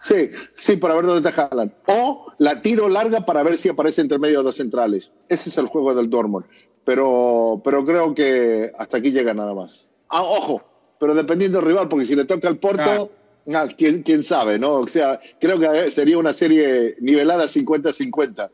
Sí, 0.00 0.30
sí, 0.56 0.76
para 0.76 0.94
ver 0.94 1.06
dónde 1.06 1.28
está 1.28 1.46
Haaland. 1.46 1.72
O 1.86 2.32
la 2.38 2.60
tiro 2.60 2.88
larga 2.88 3.24
para 3.24 3.44
ver 3.44 3.56
si 3.56 3.68
aparece 3.68 4.02
entre 4.02 4.18
medio 4.18 4.38
de 4.38 4.44
dos 4.44 4.56
centrales. 4.56 5.12
Ese 5.28 5.50
es 5.50 5.58
el 5.58 5.66
juego 5.66 5.94
del 5.94 6.10
Dortmund. 6.10 6.46
Pero, 6.84 7.60
pero 7.64 7.84
creo 7.84 8.14
que 8.14 8.72
hasta 8.76 8.98
aquí 8.98 9.12
llega 9.12 9.32
nada 9.32 9.54
más. 9.54 9.90
Ah, 10.08 10.22
ojo, 10.22 10.62
pero 10.98 11.14
dependiendo 11.14 11.58
del 11.58 11.68
rival, 11.68 11.88
porque 11.88 12.06
si 12.06 12.14
le 12.14 12.24
toca 12.24 12.48
al 12.48 12.58
Porto, 12.58 13.10
ah. 13.52 13.68
¿quién, 13.76 14.02
quién, 14.02 14.22
sabe, 14.22 14.58
¿no? 14.58 14.74
O 14.74 14.88
sea, 14.88 15.20
creo 15.40 15.58
que 15.58 15.90
sería 15.90 16.18
una 16.18 16.32
serie 16.32 16.96
nivelada 17.00 17.44
50-50. 17.44 18.50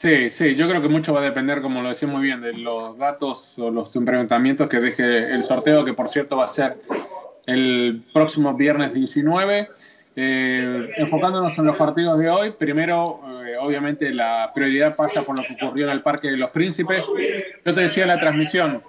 Sí, 0.00 0.30
sí, 0.30 0.54
yo 0.54 0.66
creo 0.66 0.80
que 0.80 0.88
mucho 0.88 1.12
va 1.12 1.20
a 1.20 1.24
depender, 1.24 1.60
como 1.60 1.82
lo 1.82 1.90
decía 1.90 2.08
muy 2.08 2.22
bien, 2.22 2.40
de 2.40 2.54
los 2.54 2.96
datos 2.96 3.58
o 3.58 3.70
los 3.70 3.94
enfrentamientos 3.94 4.66
que 4.66 4.80
deje 4.80 5.30
el 5.30 5.44
sorteo, 5.44 5.84
que 5.84 5.92
por 5.92 6.08
cierto 6.08 6.38
va 6.38 6.46
a 6.46 6.48
ser 6.48 6.78
el 7.44 8.02
próximo 8.14 8.54
viernes 8.54 8.94
19. 8.94 9.68
Eh, 10.16 10.90
enfocándonos 10.96 11.58
en 11.58 11.66
los 11.66 11.76
partidos 11.76 12.18
de 12.18 12.30
hoy, 12.30 12.50
primero, 12.52 13.20
eh, 13.44 13.56
obviamente, 13.60 14.10
la 14.14 14.50
prioridad 14.54 14.96
pasa 14.96 15.20
por 15.20 15.38
lo 15.38 15.44
que 15.44 15.62
ocurrió 15.62 15.84
en 15.84 15.92
el 15.92 16.00
Parque 16.00 16.30
de 16.30 16.38
los 16.38 16.48
Príncipes. 16.48 17.04
Yo 17.66 17.74
te 17.74 17.80
decía 17.82 18.06
la 18.06 18.18
transmisión, 18.18 18.82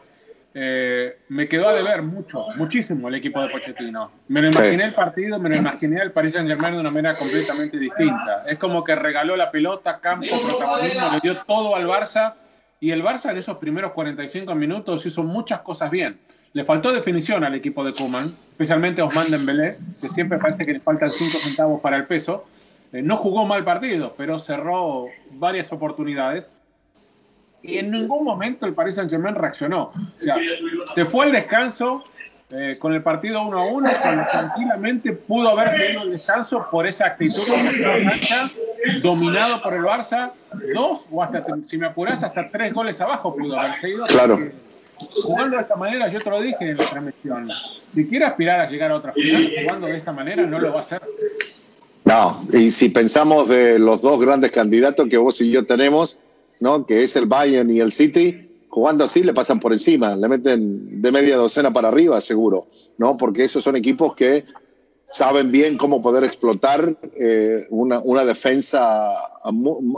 eh, 0.53 1.19
me 1.29 1.47
quedó 1.47 1.69
a 1.69 1.73
deber 1.73 2.01
mucho, 2.01 2.45
muchísimo 2.57 3.07
el 3.07 3.15
equipo 3.15 3.41
de 3.41 3.49
Pochettino. 3.49 4.11
Me 4.27 4.41
lo 4.41 4.49
imaginé 4.49 4.83
el 4.83 4.93
partido, 4.93 5.39
me 5.39 5.49
lo 5.49 5.55
imaginé 5.55 6.01
al 6.01 6.11
Paris 6.11 6.33
Saint 6.33 6.47
Germain 6.47 6.73
de 6.73 6.81
una 6.81 6.91
manera 6.91 7.15
completamente 7.15 7.77
distinta. 7.77 8.43
Es 8.47 8.57
como 8.57 8.83
que 8.83 8.95
regaló 8.95 9.37
la 9.37 9.49
pelota, 9.49 9.99
campo, 9.99 10.27
protagonismo, 10.47 11.11
le 11.13 11.19
dio 11.21 11.37
todo 11.43 11.75
al 11.75 11.87
Barça 11.87 12.33
y 12.81 12.91
el 12.91 13.01
Barça 13.01 13.31
en 13.31 13.37
esos 13.37 13.57
primeros 13.57 13.93
45 13.93 14.53
minutos 14.55 15.05
hizo 15.05 15.23
muchas 15.23 15.61
cosas 15.61 15.89
bien. 15.89 16.19
Le 16.53 16.65
faltó 16.65 16.91
definición 16.91 17.45
al 17.45 17.55
equipo 17.55 17.81
de 17.85 17.93
Kuman, 17.93 18.25
especialmente 18.25 18.99
a 18.99 19.05
Osman 19.05 19.31
Dembélé, 19.31 19.75
que 20.01 20.07
siempre 20.07 20.37
parece 20.37 20.65
que 20.65 20.73
le 20.73 20.79
faltan 20.81 21.11
5 21.11 21.37
centavos 21.37 21.79
para 21.79 21.95
el 21.95 22.05
peso. 22.07 22.45
Eh, 22.91 23.01
no 23.01 23.15
jugó 23.15 23.45
mal 23.45 23.63
partido, 23.63 24.15
pero 24.17 24.37
cerró 24.37 25.05
varias 25.31 25.71
oportunidades 25.71 26.49
y 27.63 27.77
en 27.77 27.91
ningún 27.91 28.23
momento 28.23 28.65
el 28.65 28.73
Paris 28.73 28.95
Saint-Germain 28.95 29.35
reaccionó. 29.35 29.91
O 29.93 30.23
sea, 30.23 30.35
se 30.95 31.05
fue 31.05 31.25
al 31.25 31.31
descanso 31.31 32.03
eh, 32.53 32.73
con 32.79 32.93
el 32.93 33.01
partido 33.01 33.41
1 33.43 33.57
a 33.57 33.65
1, 33.65 33.89
cuando 34.01 34.23
tranquilamente 34.29 35.13
pudo 35.13 35.49
haber 35.49 35.77
tenido 35.77 36.03
el 36.03 36.11
descanso 36.11 36.67
por 36.69 36.85
esa 36.85 37.07
actitud 37.07 37.43
dominado 39.01 39.61
por 39.61 39.73
el 39.73 39.83
Barça, 39.83 40.31
dos 40.73 41.05
o 41.11 41.23
hasta, 41.23 41.39
si 41.63 41.77
me 41.77 41.87
apuras, 41.87 42.21
hasta 42.23 42.49
tres 42.49 42.73
goles 42.73 42.99
abajo 42.99 43.35
pudo 43.35 43.57
haberse 43.57 43.89
ido. 43.89 44.05
Claro. 44.07 44.39
Jugando 45.23 45.57
de 45.57 45.63
esta 45.63 45.75
manera, 45.75 46.09
yo 46.09 46.19
te 46.19 46.29
lo 46.29 46.41
dije 46.41 46.71
en 46.71 46.77
la 46.77 46.85
transmisión, 46.89 47.49
si 47.89 48.05
quiere 48.05 48.25
aspirar 48.25 48.59
a 48.59 48.69
llegar 48.69 48.91
a 48.91 48.95
otra 48.95 49.13
final, 49.13 49.49
jugando 49.63 49.87
de 49.87 49.97
esta 49.97 50.11
manera 50.11 50.45
no 50.45 50.59
lo 50.59 50.71
va 50.71 50.77
a 50.77 50.81
hacer. 50.81 51.01
No, 52.03 52.45
y 52.51 52.71
si 52.71 52.89
pensamos 52.89 53.47
de 53.47 53.79
los 53.79 54.01
dos 54.01 54.19
grandes 54.19 54.51
candidatos 54.51 55.07
que 55.07 55.17
vos 55.17 55.39
y 55.39 55.51
yo 55.51 55.65
tenemos, 55.65 56.17
¿no? 56.61 56.85
que 56.85 57.03
es 57.03 57.15
el 57.17 57.25
Bayern 57.25 57.69
y 57.69 57.79
el 57.79 57.91
City, 57.91 58.49
jugando 58.69 59.03
así 59.03 59.21
le 59.23 59.33
pasan 59.33 59.59
por 59.59 59.73
encima, 59.73 60.15
le 60.15 60.29
meten 60.29 61.01
de 61.01 61.11
media 61.11 61.35
docena 61.35 61.73
para 61.73 61.89
arriba, 61.89 62.21
seguro, 62.21 62.67
¿no? 62.97 63.17
porque 63.17 63.43
esos 63.43 63.63
son 63.63 63.75
equipos 63.75 64.15
que 64.15 64.45
saben 65.11 65.51
bien 65.51 65.77
cómo 65.77 66.01
poder 66.01 66.23
explotar 66.23 66.95
eh, 67.15 67.65
una, 67.69 67.99
una, 67.99 68.23
defensa 68.23 69.11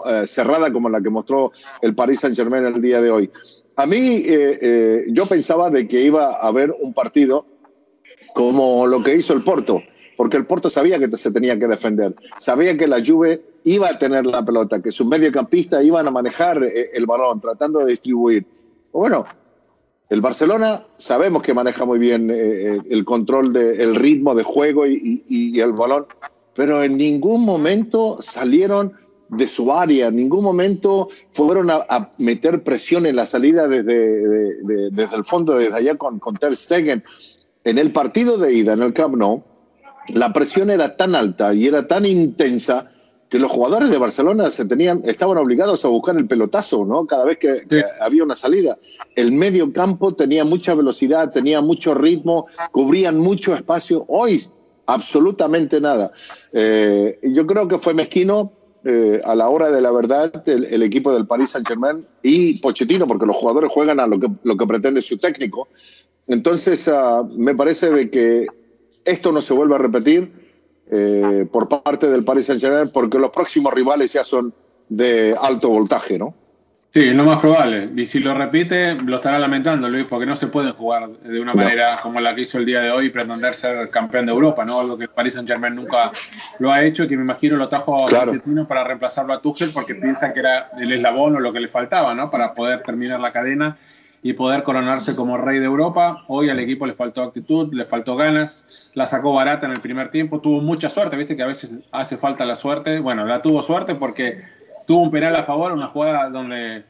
eh, 0.07 0.23
cerrada 0.25 0.73
como 0.73 0.89
la 0.89 1.01
que 1.01 1.11
mostró 1.11 1.51
el 1.81 1.93
Paris 1.93 2.21
Saint 2.21 2.35
Germain 2.35 2.65
el 2.65 2.81
día 2.81 2.99
de 2.99 3.11
hoy. 3.11 3.29
A 3.75 3.85
mí, 3.85 4.23
eh, 4.25 5.05
yo 5.09 5.25
pensaba 5.27 5.69
de 5.69 5.87
que 5.87 6.01
iba 6.01 6.37
a 6.37 6.47
haber 6.47 6.75
un 6.79 6.93
partido 6.93 7.45
como 8.33 8.87
lo 8.87 9.03
que 9.03 9.15
hizo 9.15 9.33
el 9.33 9.43
Porto, 9.43 9.83
porque 10.17 10.37
el 10.37 10.45
Porto 10.45 10.69
sabía 10.69 10.99
que 10.99 11.15
se 11.17 11.31
tenía 11.31 11.57
que 11.57 11.67
defender, 11.67 12.15
sabía 12.37 12.77
que 12.77 12.87
la 12.87 13.03
Juve 13.05 13.41
iba 13.63 13.89
a 13.89 13.97
tener 13.97 14.25
la 14.25 14.43
pelota, 14.43 14.81
que 14.81 14.91
sus 14.91 15.07
mediocampistas 15.07 15.83
iban 15.83 16.07
a 16.07 16.11
manejar 16.11 16.63
eh, 16.63 16.91
el 16.93 17.05
balón, 17.05 17.39
tratando 17.41 17.79
de 17.79 17.91
distribuir. 17.91 18.45
Bueno, 18.91 19.25
el 20.09 20.21
Barcelona 20.21 20.85
sabemos 20.97 21.41
que 21.41 21.53
maneja 21.53 21.85
muy 21.85 21.99
bien 21.99 22.29
eh, 22.29 22.35
eh, 22.35 22.81
el 22.89 23.05
control 23.05 23.53
del 23.53 23.95
ritmo 23.95 24.35
de 24.35 24.43
juego 24.43 24.85
y, 24.85 25.59
el 25.59 25.71
balón, 25.71 26.05
pero 26.55 26.83
en 26.83 26.97
ningún 26.97 27.43
momento 27.43 28.21
salieron 28.21 28.93
de 29.29 29.47
su 29.47 29.73
área, 29.73 30.09
en 30.09 30.15
ningún 30.15 30.43
momento 30.43 31.09
fueron 31.31 31.71
a, 31.71 32.11
meter 32.19 32.63
presión 32.63 33.07
en 33.07 33.15
la 33.15 33.25
salida 33.25 33.67
desde, 33.67 34.61
desde 34.91 35.15
el 35.15 35.23
fondo, 35.23 35.55
desde 35.55 35.73
allá 35.73 35.95
con, 35.95 36.19
con 36.19 36.35
Ter 36.35 36.55
Stegen. 36.55 37.03
En 37.63 37.77
el 37.77 37.93
partido 37.93 38.37
de 38.37 38.53
ida, 38.53 38.73
en 38.73 38.83
el 38.83 38.93
Camp 38.93 39.15
Nou, 39.15 39.43
la 40.09 40.33
presión 40.33 40.69
era 40.69 40.95
tan 40.95 41.15
alta 41.15 41.53
y 41.53 41.67
era 41.67 41.87
tan 41.87 42.05
intensa 42.05 42.91
que 43.29 43.39
los 43.39 43.51
jugadores 43.51 43.89
de 43.89 43.97
Barcelona 43.97 44.51
se 44.51 44.65
tenían, 44.65 45.01
estaban 45.05 45.37
obligados 45.39 45.83
a 45.85 45.87
buscar 45.87 46.15
el 46.17 46.27
pelotazo, 46.27 46.85
¿no? 46.85 47.07
Cada 47.07 47.25
vez 47.25 47.39
que, 47.39 47.63
había 47.99 48.23
una 48.23 48.35
salida. 48.35 48.77
El 49.15 49.31
medio 49.31 49.73
campo 49.73 50.13
tenía 50.13 50.45
mucha 50.45 50.75
velocidad, 50.75 51.31
tenía 51.31 51.59
mucho 51.59 51.95
ritmo, 51.95 52.45
cubrían 52.71 53.17
mucho 53.17 53.55
espacio. 53.55 54.05
Hoy, 54.07 54.45
absolutamente 54.85 55.81
nada. 55.81 56.11
Eh, 56.51 57.19
yo 57.23 57.47
creo 57.47 57.67
que 57.67 57.79
fue 57.79 57.95
mezquino 57.95 58.51
eh, 58.85 59.19
a 59.23 59.33
la 59.33 59.49
hora 59.49 59.71
de 59.71 59.81
la 59.81 59.91
verdad 59.91 60.43
el, 60.45 60.83
equipo 60.83 61.11
del 61.11 61.25
Paris 61.25 61.51
Saint-Germain 61.51 62.05
y 62.21 62.59
Pochettino, 62.59 63.07
porque 63.07 63.25
los 63.25 63.35
jugadores 63.35 63.71
juegan 63.71 63.99
a 63.99 64.05
lo 64.05 64.19
que, 64.19 64.27
lo 64.43 64.57
que 64.57 64.67
pretende 64.67 65.01
su 65.01 65.17
técnico. 65.17 65.69
Entonces, 66.27 66.87
uh, 66.87 67.25
me 67.35 67.55
parece 67.55 67.89
de 67.89 68.09
que 68.11 68.45
esto 69.05 69.31
no 69.31 69.41
se 69.41 69.53
vuelve 69.53 69.75
a 69.75 69.79
repetir 69.79 70.31
eh, 70.91 71.47
por 71.51 71.69
parte 71.69 72.09
del 72.09 72.23
Paris 72.23 72.45
Saint-Germain, 72.47 72.91
porque 72.91 73.17
los 73.17 73.29
próximos 73.29 73.73
rivales 73.73 74.13
ya 74.13 74.23
son 74.23 74.53
de 74.89 75.35
alto 75.39 75.69
voltaje, 75.69 76.19
¿no? 76.19 76.35
Sí, 76.93 77.09
lo 77.11 77.23
más 77.23 77.41
probable. 77.41 77.89
Y 77.95 78.05
si 78.05 78.19
lo 78.19 78.35
repite, 78.35 78.93
lo 78.93 79.15
estará 79.15 79.39
lamentando, 79.39 79.89
Luis, 79.89 80.05
porque 80.07 80.27
no 80.27 80.35
se 80.35 80.45
puede 80.45 80.73
jugar 80.73 81.09
de 81.09 81.39
una 81.39 81.55
manera 81.55 81.97
como 81.99 82.19
la 82.19 82.35
que 82.35 82.41
hizo 82.41 82.59
el 82.59 82.67
día 82.67 82.81
de 82.81 82.91
hoy 82.91 83.07
y 83.07 83.09
pretender 83.09 83.55
ser 83.55 83.89
campeón 83.89 84.27
de 84.27 84.31
Europa, 84.31 84.63
¿no? 84.63 84.79
Algo 84.79 84.95
que 84.95 85.05
el 85.05 85.09
Paris 85.09 85.33
Saint-Germain 85.33 85.73
nunca 85.73 86.11
lo 86.59 86.71
ha 86.71 86.83
hecho 86.83 87.03
y 87.03 87.07
que 87.07 87.17
me 87.17 87.23
imagino 87.23 87.55
lo 87.55 87.67
trajo 87.67 88.03
a 88.03 88.05
claro. 88.05 88.39
para 88.67 88.83
reemplazarlo 88.83 89.33
a 89.33 89.41
Tuchel 89.41 89.71
porque 89.73 89.95
piensan 89.95 90.33
que 90.33 90.41
era 90.41 90.69
el 90.77 90.91
eslabón 90.91 91.35
o 91.35 91.39
lo 91.39 91.51
que 91.51 91.61
le 91.61 91.67
faltaba, 91.67 92.13
¿no? 92.13 92.29
Para 92.29 92.53
poder 92.53 92.83
terminar 92.83 93.19
la 93.19 93.31
cadena 93.31 93.75
y 94.23 94.33
poder 94.33 94.63
coronarse 94.63 95.15
como 95.15 95.37
rey 95.37 95.59
de 95.59 95.65
Europa. 95.65 96.23
Hoy 96.27 96.49
al 96.49 96.59
equipo 96.59 96.85
le 96.85 96.93
faltó 96.93 97.21
actitud, 97.21 97.73
le 97.73 97.85
faltó 97.85 98.15
ganas, 98.15 98.65
la 98.93 99.05
sacó 99.05 99.33
barata 99.33 99.65
en 99.65 99.73
el 99.73 99.81
primer 99.81 100.09
tiempo, 100.09 100.39
tuvo 100.39 100.61
mucha 100.61 100.89
suerte, 100.89 101.17
viste 101.17 101.35
que 101.35 101.43
a 101.43 101.47
veces 101.47 101.73
hace 101.91 102.15
falta 102.17 102.45
la 102.45 102.55
suerte. 102.55 102.99
Bueno, 102.99 103.25
la 103.25 103.41
tuvo 103.41 103.61
suerte 103.61 103.95
porque 103.95 104.37
tuvo 104.87 105.01
un 105.01 105.11
penal 105.11 105.35
a 105.35 105.43
favor, 105.43 105.73
una 105.73 105.87
jugada 105.87 106.29
donde 106.29 106.85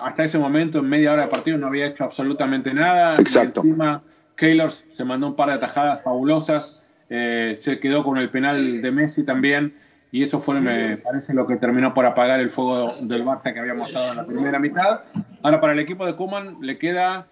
hasta 0.00 0.24
ese 0.24 0.38
momento, 0.38 0.78
en 0.78 0.88
media 0.88 1.12
hora 1.12 1.22
de 1.22 1.28
partido, 1.28 1.56
no 1.56 1.68
había 1.68 1.86
hecho 1.86 2.04
absolutamente 2.04 2.74
nada. 2.74 3.16
Exacto. 3.18 3.62
encima, 3.62 4.02
Keylor 4.36 4.70
se 4.70 5.04
mandó 5.04 5.28
un 5.28 5.36
par 5.36 5.48
de 5.48 5.54
atajadas 5.54 6.02
fabulosas, 6.02 6.86
eh, 7.08 7.56
se 7.58 7.80
quedó 7.80 8.02
con 8.02 8.18
el 8.18 8.28
penal 8.28 8.82
de 8.82 8.90
Messi 8.90 9.24
también 9.24 9.74
y 10.14 10.22
eso 10.22 10.40
fue, 10.40 10.60
me 10.60 10.96
parece, 10.98 11.34
lo 11.34 11.44
que 11.44 11.56
terminó 11.56 11.92
por 11.92 12.06
apagar 12.06 12.38
el 12.38 12.48
fuego 12.48 12.86
del 13.00 13.24
Barça 13.24 13.52
que 13.52 13.58
había 13.58 13.74
mostrado 13.74 14.12
en 14.12 14.16
la 14.18 14.24
primera 14.24 14.60
mitad. 14.60 15.00
Ahora, 15.42 15.60
para 15.60 15.72
el 15.72 15.80
equipo 15.80 16.06
de 16.06 16.14
Kuman 16.14 16.58
le 16.60 16.78
queda 16.78 17.26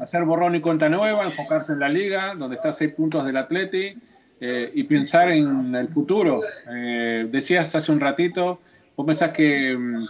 hacer 0.00 0.24
borrón 0.24 0.54
y 0.54 0.62
cuenta 0.62 0.88
nueva, 0.88 1.26
enfocarse 1.26 1.74
en 1.74 1.80
la 1.80 1.90
liga, 1.90 2.34
donde 2.34 2.56
está 2.56 2.70
a 2.70 2.72
seis 2.72 2.94
puntos 2.94 3.26
del 3.26 3.36
Atleti, 3.36 3.98
eh, 4.40 4.70
y 4.72 4.84
pensar 4.84 5.30
en 5.30 5.74
el 5.74 5.88
futuro. 5.88 6.40
Eh, 6.74 7.28
decías 7.30 7.74
hace 7.74 7.92
un 7.92 8.00
ratito, 8.00 8.60
vos 8.96 9.06
pensás 9.06 9.32
que 9.32 9.76
mm, 9.76 10.06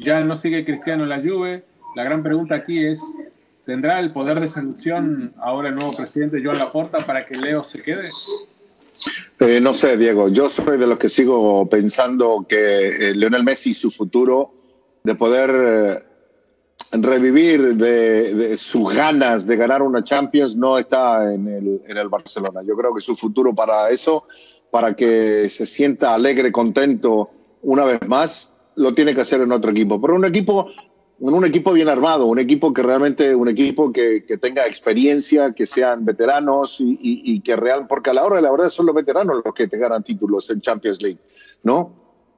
ya 0.00 0.20
no 0.20 0.38
sigue 0.38 0.62
Cristiano 0.62 1.04
en 1.04 1.08
la 1.08 1.22
Juve. 1.22 1.64
La 1.94 2.04
gran 2.04 2.22
pregunta 2.22 2.56
aquí 2.56 2.84
es, 2.84 3.00
¿tendrá 3.64 3.98
el 4.00 4.12
poder 4.12 4.40
de 4.40 4.50
seducción 4.50 5.32
ahora 5.38 5.70
el 5.70 5.76
nuevo 5.76 5.96
presidente 5.96 6.44
Joan 6.44 6.58
Laporta 6.58 6.98
para 7.06 7.24
que 7.24 7.34
Leo 7.34 7.64
se 7.64 7.80
quede? 7.80 8.10
Eh, 9.40 9.60
no 9.60 9.74
sé, 9.74 9.96
Diego, 9.96 10.28
yo 10.28 10.48
soy 10.48 10.78
de 10.78 10.86
los 10.86 10.98
que 10.98 11.08
sigo 11.08 11.68
pensando 11.68 12.46
que 12.48 12.88
eh, 12.88 13.14
Lionel 13.14 13.44
Messi, 13.44 13.74
su 13.74 13.90
futuro, 13.90 14.52
de 15.04 15.14
poder 15.14 15.50
eh, 15.54 16.02
revivir 16.92 17.76
de, 17.76 18.56
sus 18.56 18.94
ganas 18.94 19.46
de 19.46 19.56
ganar 19.56 19.82
una 19.82 20.02
Champions, 20.02 20.56
no 20.56 20.78
está 20.78 21.32
en 21.32 21.48
el, 21.48 21.82
en 21.86 21.96
el 21.96 22.08
Barcelona. 22.08 22.62
Yo 22.66 22.76
creo 22.76 22.94
que 22.94 23.00
su 23.00 23.14
futuro 23.14 23.54
para 23.54 23.90
eso, 23.90 24.24
para 24.70 24.96
que 24.96 25.48
se 25.48 25.66
sienta 25.66 26.14
alegre, 26.14 26.50
contento 26.50 27.30
una 27.62 27.84
vez 27.84 28.00
más, 28.06 28.52
lo 28.76 28.94
tiene 28.94 29.14
que 29.14 29.20
hacer 29.20 29.42
en 29.42 29.52
otro 29.52 29.70
equipo. 29.70 30.00
Pero 30.00 30.16
un 30.16 30.24
equipo 30.24 30.70
un 31.18 31.44
equipo 31.44 31.72
bien 31.72 31.88
armado, 31.88 32.26
un 32.26 32.38
equipo 32.38 32.72
que 32.72 32.82
realmente, 32.82 33.34
un 33.34 33.48
equipo 33.48 33.92
que, 33.92 34.20
tenga 34.40 34.66
experiencia, 34.66 35.52
que 35.52 35.66
sean 35.66 36.04
veteranos 36.04 36.76
y, 36.78 37.40
que 37.40 37.56
real, 37.56 37.86
porque 37.86 38.10
a 38.10 38.14
la 38.14 38.24
hora 38.24 38.36
de 38.36 38.42
la 38.42 38.50
verdad 38.50 38.68
son 38.68 38.86
los 38.86 38.94
veteranos 38.94 39.42
los 39.44 39.54
que 39.54 39.68
te 39.68 39.78
ganan 39.78 40.02
títulos 40.02 40.50
en 40.50 40.60
Champions 40.60 41.02
League, 41.02 41.18
¿no? 41.62 41.92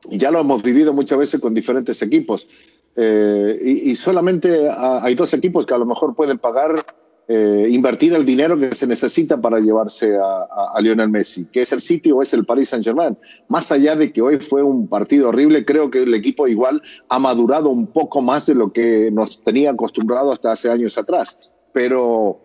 Y 0.08 0.18
ya 0.18 0.30
lo 0.30 0.40
hemos 0.40 0.62
vivido 0.62 0.92
muchas 0.92 1.18
veces 1.18 1.40
con 1.40 1.54
diferentes 1.54 2.00
equipos. 2.02 2.48
Eh, 2.94 3.58
y, 3.62 3.96
solamente 3.96 4.68
hay 4.70 5.14
dos 5.14 5.32
equipos 5.32 5.66
que 5.66 5.74
a 5.74 5.78
lo 5.78 5.86
mejor 5.86 6.14
pueden 6.14 6.38
pagar 6.38 6.84
eh, 7.30 7.68
invertir 7.70 8.14
el 8.14 8.24
dinero 8.24 8.58
que 8.58 8.74
se 8.74 8.86
necesita 8.86 9.38
para 9.38 9.60
llevarse 9.60 10.16
a, 10.16 10.80
Lionel 10.80 11.10
Messi, 11.10 11.44
que 11.44 11.60
es 11.60 11.70
el 11.72 11.82
City 11.82 12.10
o 12.10 12.22
es 12.22 12.32
el 12.32 12.46
Paris 12.46 12.70
Saint 12.70 12.82
Germain. 12.82 13.18
Más 13.48 13.70
allá 13.70 13.94
de 13.96 14.10
que 14.10 14.22
hoy 14.22 14.38
fue 14.38 14.62
un 14.62 14.88
partido 14.88 15.28
horrible, 15.28 15.66
creo 15.66 15.90
que 15.90 16.04
el 16.04 16.14
equipo 16.14 16.48
igual 16.48 16.80
ha 17.10 17.18
madurado 17.18 17.68
un 17.68 17.88
poco 17.88 18.22
más 18.22 18.46
de 18.46 18.54
lo 18.54 18.72
que 18.72 19.10
nos 19.10 19.44
tenía 19.44 19.72
acostumbrado 19.72 20.32
hasta 20.32 20.52
hace 20.52 20.70
años 20.70 20.96
atrás. 20.96 21.38
Pero 21.74 22.40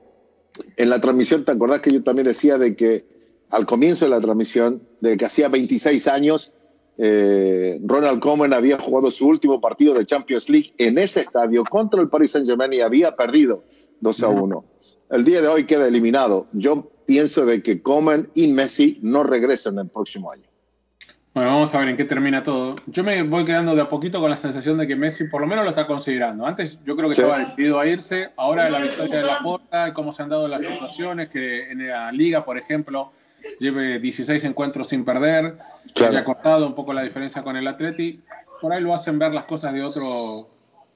en 0.76 0.90
la 0.90 1.00
transmisión, 1.00 1.46
¿te 1.46 1.54
acordás 1.54 1.80
que 1.80 1.92
yo 1.92 2.04
también 2.04 2.28
decía 2.28 2.58
de 2.58 2.76
que 2.76 3.06
al 3.52 3.66
comienzo 3.66 4.04
de 4.04 4.12
la 4.12 4.20
transmisión, 4.20 4.84
de 5.00 5.16
que 5.16 5.24
hacía 5.24 5.48
26 5.48 6.10
años, 6.10 6.52
eh, 6.98 7.80
Ronald 7.86 8.20
Koeman 8.20 8.52
había 8.52 8.78
jugado 8.78 9.12
su 9.12 9.28
último 9.28 9.62
partido 9.62 9.94
de 9.94 10.06
Champions 10.06 10.50
League 10.50 10.74
en 10.78 10.98
ese 10.98 11.22
estadio 11.22 11.64
contra 11.64 12.02
el 12.02 12.10
Paris 12.10 12.32
Saint 12.32 12.46
Germain 12.46 12.74
y 12.74 12.82
había 12.82 13.16
perdido 13.16 13.64
2 14.02 14.24
a 14.24 14.28
1 14.28 14.73
el 15.14 15.24
día 15.24 15.42
de 15.42 15.48
hoy 15.48 15.66
queda 15.66 15.88
eliminado. 15.88 16.48
Yo 16.54 16.92
pienso 17.06 17.46
de 17.46 17.62
que 17.62 17.82
Coman 17.82 18.30
y 18.34 18.48
Messi 18.48 19.00
no 19.04 19.24
regresan 19.24 19.78
el 19.78 19.88
próximo 19.88 20.32
año. 20.32 20.44
Bueno, 21.36 21.50
vamos 21.52 21.74
a 21.74 21.80
ver 21.80 21.90
en 21.90 21.98
qué 21.98 22.06
termina 22.06 22.44
todo. 22.44 22.76
Yo 22.88 23.04
me 23.04 23.22
voy 23.24 23.46
quedando 23.46 23.76
de 23.76 23.82
a 23.82 23.90
poquito 23.90 24.20
con 24.20 24.30
la 24.30 24.38
sensación 24.38 24.78
de 24.78 24.88
que 24.88 24.96
Messi 24.96 25.26
por 25.26 25.42
lo 25.42 25.48
menos 25.48 25.64
lo 25.64 25.70
está 25.70 25.86
considerando. 25.86 26.46
Antes 26.46 26.80
yo 26.84 26.96
creo 26.96 27.10
que 27.10 27.14
estaba 27.14 27.40
decidido 27.40 27.80
a 27.80 27.88
irse. 27.88 28.32
Ahora 28.38 28.70
la 28.70 28.80
victoria 28.80 29.18
de 29.18 29.24
la 29.24 29.40
Porta, 29.40 29.94
cómo 29.94 30.14
se 30.14 30.24
han 30.24 30.30
dado 30.30 30.48
las 30.48 30.62
situaciones, 30.62 31.30
que 31.30 31.72
en 31.72 31.88
la 31.88 32.12
liga, 32.12 32.44
por 32.44 32.58
ejemplo, 32.58 33.12
lleve 33.60 34.00
16 34.00 34.44
encuentros 34.44 34.90
sin 34.90 35.06
perder, 35.06 35.58
que 35.94 36.06
haya 36.06 36.24
cortado 36.24 36.66
un 36.66 36.74
poco 36.74 36.94
la 36.94 37.04
diferencia 37.04 37.44
con 37.44 37.56
el 37.56 37.68
Atleti. 37.68 38.22
Por 38.62 38.74
ahí 38.74 38.82
lo 38.82 38.94
hacen 38.94 39.20
ver 39.20 39.34
las 39.34 39.46
cosas 39.46 39.74
de 39.74 39.84
otro, 39.84 40.50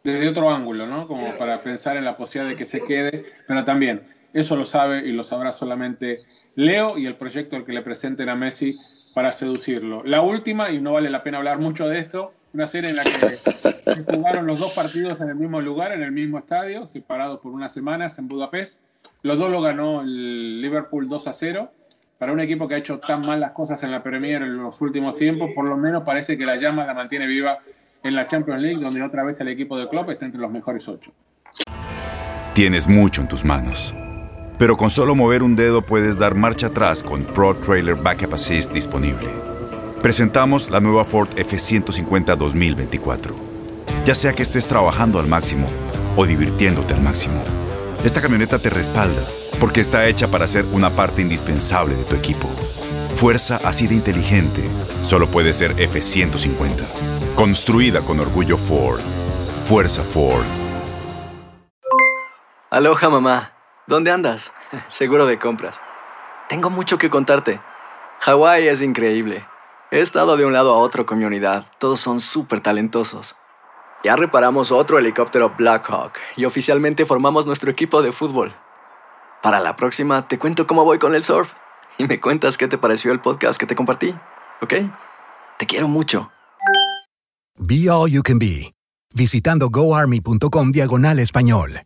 desde 0.04 0.30
otro 0.30 0.50
ángulo, 0.50 0.88
¿no? 0.88 1.08
Como 1.08 1.38
para 1.38 1.62
pensar 1.62 1.98
en 1.98 2.06
la 2.06 2.18
posibilidad 2.18 2.52
de 2.52 2.58
que 2.58 2.66
se 2.66 2.84
quede. 2.84 3.26
Pero 3.48 3.64
también, 3.66 4.04
eso 4.34 4.56
lo 4.56 4.66
sabe 4.66 5.06
y 5.08 5.12
lo 5.12 5.24
sabrá 5.24 5.52
solamente 5.52 6.20
Leo 6.56 6.98
y 6.98 7.06
el 7.06 7.16
proyecto 7.16 7.56
al 7.56 7.66
que 7.66 7.74
le 7.74 7.82
presenten 7.82 8.30
a 8.30 8.36
Messi 8.36 8.78
para 9.14 9.32
seducirlo. 9.32 10.04
La 10.04 10.22
última, 10.22 10.70
y 10.70 10.80
no 10.80 10.94
vale 10.94 11.10
la 11.10 11.24
pena 11.24 11.38
hablar 11.40 11.60
mucho 11.60 11.88
de 11.88 12.00
esto, 12.00 12.34
una 12.54 12.68
serie 12.68 12.90
en 12.90 12.96
la 12.96 13.04
que 13.04 13.12
se 13.12 14.04
jugaron 14.04 14.48
los 14.48 14.60
dos 14.60 14.74
partidos 14.74 15.20
en 15.22 15.30
el 15.30 15.36
mismo 15.36 15.60
lugar, 15.62 15.92
en 15.92 16.04
el 16.04 16.12
mismo 16.12 16.38
estadio, 16.38 16.86
separados 16.86 17.40
por 17.40 17.52
unas 17.52 17.74
semanas 17.74 18.18
en 18.20 18.28
Budapest. 18.28 18.82
Los 19.24 19.38
dos 19.38 19.52
lo 19.52 19.62
ganó 19.62 20.02
el 20.02 20.62
Liverpool 20.62 21.10
2 21.10 21.28
a 21.28 21.34
0. 21.34 21.72
Para 22.18 22.32
un 22.32 22.40
equipo 22.40 22.68
que 22.68 22.76
ha 22.76 22.78
hecho 22.78 23.00
tan 23.00 23.22
mal 23.22 23.40
las 23.40 23.52
cosas 23.52 23.84
en 23.84 23.92
la 23.92 24.02
Premier 24.02 24.42
en 24.42 24.58
los 24.58 24.82
últimos 24.82 25.16
tiempos, 25.18 25.52
por 25.54 25.66
lo 25.66 25.78
menos 25.78 26.04
parece 26.04 26.38
que 26.38 26.46
la 26.46 26.56
llama 26.56 26.86
la 26.86 26.94
mantiene 26.94 27.28
viva 27.28 27.60
en 28.04 28.16
la 28.16 28.28
Champions 28.28 28.62
League, 28.62 28.80
donde 28.82 29.02
otra 29.04 29.24
vez 29.24 29.40
el 29.40 29.48
equipo 29.48 29.78
de 29.78 29.88
Klopp 29.90 30.10
está 30.10 30.26
entre 30.26 30.40
los 30.40 30.52
mejores 30.52 30.88
ocho. 30.88 31.12
Tienes 32.54 32.88
mucho 32.88 33.22
en 33.22 33.28
tus 33.28 33.46
manos 33.46 33.96
pero 34.58 34.76
con 34.76 34.90
solo 34.90 35.16
mover 35.16 35.44
un 35.44 35.56
dedo 35.56 35.82
puedes 35.82 36.18
dar 36.18 36.36
marcha 36.36 36.68
atrás 36.68 37.04
con 37.04 37.24
Pro 37.24 37.56
Trailer 37.56 37.96
Backup 37.96 38.34
Assist 38.34 38.72
disponible. 38.72 39.30
Presentamos 40.02 40.70
la 40.70 40.80
nueva 40.80 41.06
Ford 41.06 41.30
F150 41.36 42.36
2024. 42.36 43.36
Ya 44.06 44.16
sea 44.16 44.34
que 44.34 44.44
estés 44.44 44.68
trabajando 44.68 45.20
al 45.20 45.28
máximo 45.28 45.68
o 46.16 46.26
divirtiéndote 46.26 46.94
al 46.94 47.02
máximo, 47.02 47.44
esta 48.04 48.22
camioneta 48.22 48.58
te 48.58 48.70
respalda 48.70 49.22
porque 49.60 49.82
está 49.82 50.08
hecha 50.08 50.28
para 50.28 50.48
ser 50.48 50.66
una 50.72 50.90
parte 50.92 51.22
indispensable 51.22 51.96
de 51.96 52.04
tu 52.04 52.16
equipo. 52.16 52.50
Fuerza 53.18 53.60
así 53.64 53.88
de 53.88 53.96
inteligente 53.96 54.62
solo 55.02 55.26
puede 55.26 55.52
ser 55.52 55.76
F150. 55.76 56.86
Construida 57.36 58.02
con 58.02 58.20
orgullo 58.20 58.58
Ford. 58.58 59.00
Fuerza 59.66 60.04
Ford. 60.04 60.46
Aloha 62.70 63.10
mamá. 63.10 63.54
¿Dónde 63.88 64.12
andas? 64.12 64.54
Seguro 64.88 65.26
de 65.26 65.40
compras. 65.40 65.82
Tengo 66.48 66.70
mucho 66.70 67.00
que 67.00 67.10
contarte. 67.10 67.60
Hawái 68.20 68.68
es 68.68 68.84
increíble. 68.84 69.48
He 69.90 70.00
estado 70.00 70.38
de 70.38 70.46
un 70.46 70.54
lado 70.54 70.76
a 70.76 70.78
otro 70.78 71.08
con 71.08 71.18
mi 71.18 71.26
unidad. 71.26 71.66
Todos 71.80 72.00
son 72.00 72.20
súper 72.20 72.60
talentosos. 72.60 73.36
Ya 74.04 74.16
reparamos 74.16 74.72
otro 74.72 75.00
helicóptero 75.00 75.56
Blackhawk 75.58 76.14
y 76.36 76.46
oficialmente 76.46 77.04
formamos 77.08 77.48
nuestro 77.48 77.72
equipo 77.72 78.04
de 78.04 78.12
fútbol. 78.12 78.54
Para 79.42 79.60
la 79.60 79.76
próxima 79.76 80.28
te 80.28 80.38
cuento 80.38 80.68
cómo 80.68 80.86
voy 80.86 81.00
con 81.00 81.16
el 81.16 81.24
surf 81.24 81.52
y 81.98 82.06
me 82.08 82.20
cuentas 82.20 82.58
qué 82.58 82.68
te 82.68 82.78
pareció 82.78 83.12
el 83.12 83.20
podcast 83.20 83.60
que 83.60 83.66
te 83.66 83.76
compartí. 83.76 84.14
¿Ok? 84.62 84.74
Te 85.60 85.66
quiero 85.66 85.88
mucho. 85.88 86.32
Be 87.60 87.90
All 87.90 88.10
You 88.10 88.22
Can 88.22 88.40
Be, 88.40 88.74
visitando 89.16 89.70
goarmy.com 89.70 90.72
diagonal 90.72 91.20
español. 91.20 91.82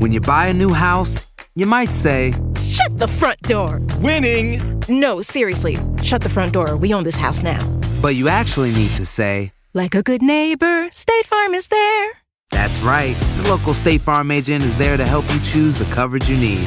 When 0.00 0.10
you 0.10 0.20
buy 0.20 0.46
a 0.48 0.52
new 0.52 0.72
house, 0.72 1.26
you 1.54 1.66
might 1.66 1.92
say, 1.92 2.34
Shut 2.60 2.98
the 2.98 3.06
front 3.06 3.40
door! 3.42 3.80
Winning! 4.00 4.60
No, 4.88 5.22
seriously, 5.22 5.78
shut 6.02 6.22
the 6.22 6.28
front 6.28 6.52
door. 6.52 6.76
We 6.76 6.92
own 6.92 7.04
this 7.04 7.16
house 7.16 7.44
now. 7.44 7.60
But 8.00 8.16
you 8.16 8.28
actually 8.28 8.72
need 8.72 8.90
to 8.96 9.06
say, 9.06 9.52
Like 9.74 9.94
a 9.94 10.02
good 10.02 10.22
neighbor, 10.22 10.90
State 10.90 11.26
Farm 11.26 11.54
is 11.54 11.68
there. 11.68 12.10
That's 12.50 12.80
right. 12.82 13.14
The 13.36 13.48
local 13.50 13.74
State 13.74 14.00
Farm 14.00 14.32
agent 14.32 14.64
is 14.64 14.76
there 14.76 14.96
to 14.96 15.06
help 15.06 15.24
you 15.32 15.38
choose 15.40 15.78
the 15.78 15.84
coverage 15.94 16.28
you 16.28 16.36
need. 16.36 16.66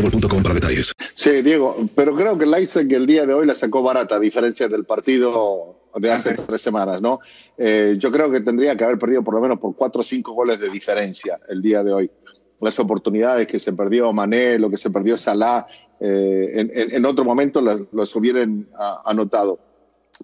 boostmobile.com 0.01 0.43
para 0.43 0.55
detalles. 0.55 0.93
Sí, 1.13 1.41
Diego, 1.41 1.75
pero 1.95 2.15
creo 2.15 2.37
que 2.37 2.45
que 2.87 2.95
el 2.95 3.05
día 3.05 3.25
de 3.25 3.33
hoy 3.33 3.45
la 3.45 3.55
sacó 3.55 3.81
barata, 3.83 4.15
a 4.15 4.19
diferencia 4.19 4.67
del 4.67 4.85
partido 4.85 5.77
de 5.95 6.11
hace 6.11 6.35
tres 6.35 6.61
semanas, 6.61 7.01
¿no? 7.01 7.19
Eh, 7.57 7.95
yo 7.97 8.11
creo 8.11 8.31
que 8.31 8.41
tendría 8.41 8.75
que 8.75 8.83
haber 8.83 8.97
perdido 8.97 9.23
por 9.23 9.35
lo 9.35 9.41
menos 9.41 9.59
por 9.59 9.75
cuatro 9.75 10.01
o 10.01 10.03
cinco 10.03 10.33
goles 10.33 10.59
de 10.59 10.69
diferencia 10.69 11.39
el 11.49 11.61
día 11.61 11.83
de 11.83 11.93
hoy. 11.93 12.11
Las 12.59 12.79
oportunidades 12.79 13.47
que 13.47 13.59
se 13.59 13.73
perdió 13.73 14.13
Mané, 14.13 14.59
lo 14.59 14.69
que 14.69 14.77
se 14.77 14.89
perdió 14.89 15.17
Salah, 15.17 15.65
eh, 15.99 16.51
en, 16.53 16.71
en, 16.73 17.05
otro 17.05 17.25
momento 17.25 17.59
las, 17.59 17.81
los 17.91 18.15
hubieran 18.15 18.67
anotado. 19.05 19.59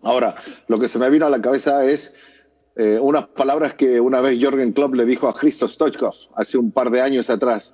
Ahora, 0.04 0.36
lo 0.68 0.80
que 0.80 0.88
se 0.88 1.00
me 1.00 1.10
vino 1.10 1.26
a 1.26 1.30
la 1.30 1.42
cabeza 1.42 1.84
es 1.86 2.14
eh, 2.76 3.00
unas 3.02 3.28
palabras 3.28 3.74
que 3.74 4.00
una 4.00 4.22
vez 4.22 4.38
Jorgen 4.40 4.72
Klopp 4.72 4.94
le 4.94 5.06
dijo 5.06 5.28
a 5.28 5.34
Christoph 5.34 5.72
Stoichkov 5.72 6.14
hace 6.36 6.60
un 6.60 6.72
par 6.72 6.92
de 6.92 7.02
años 7.02 7.30
atrás 7.32 7.74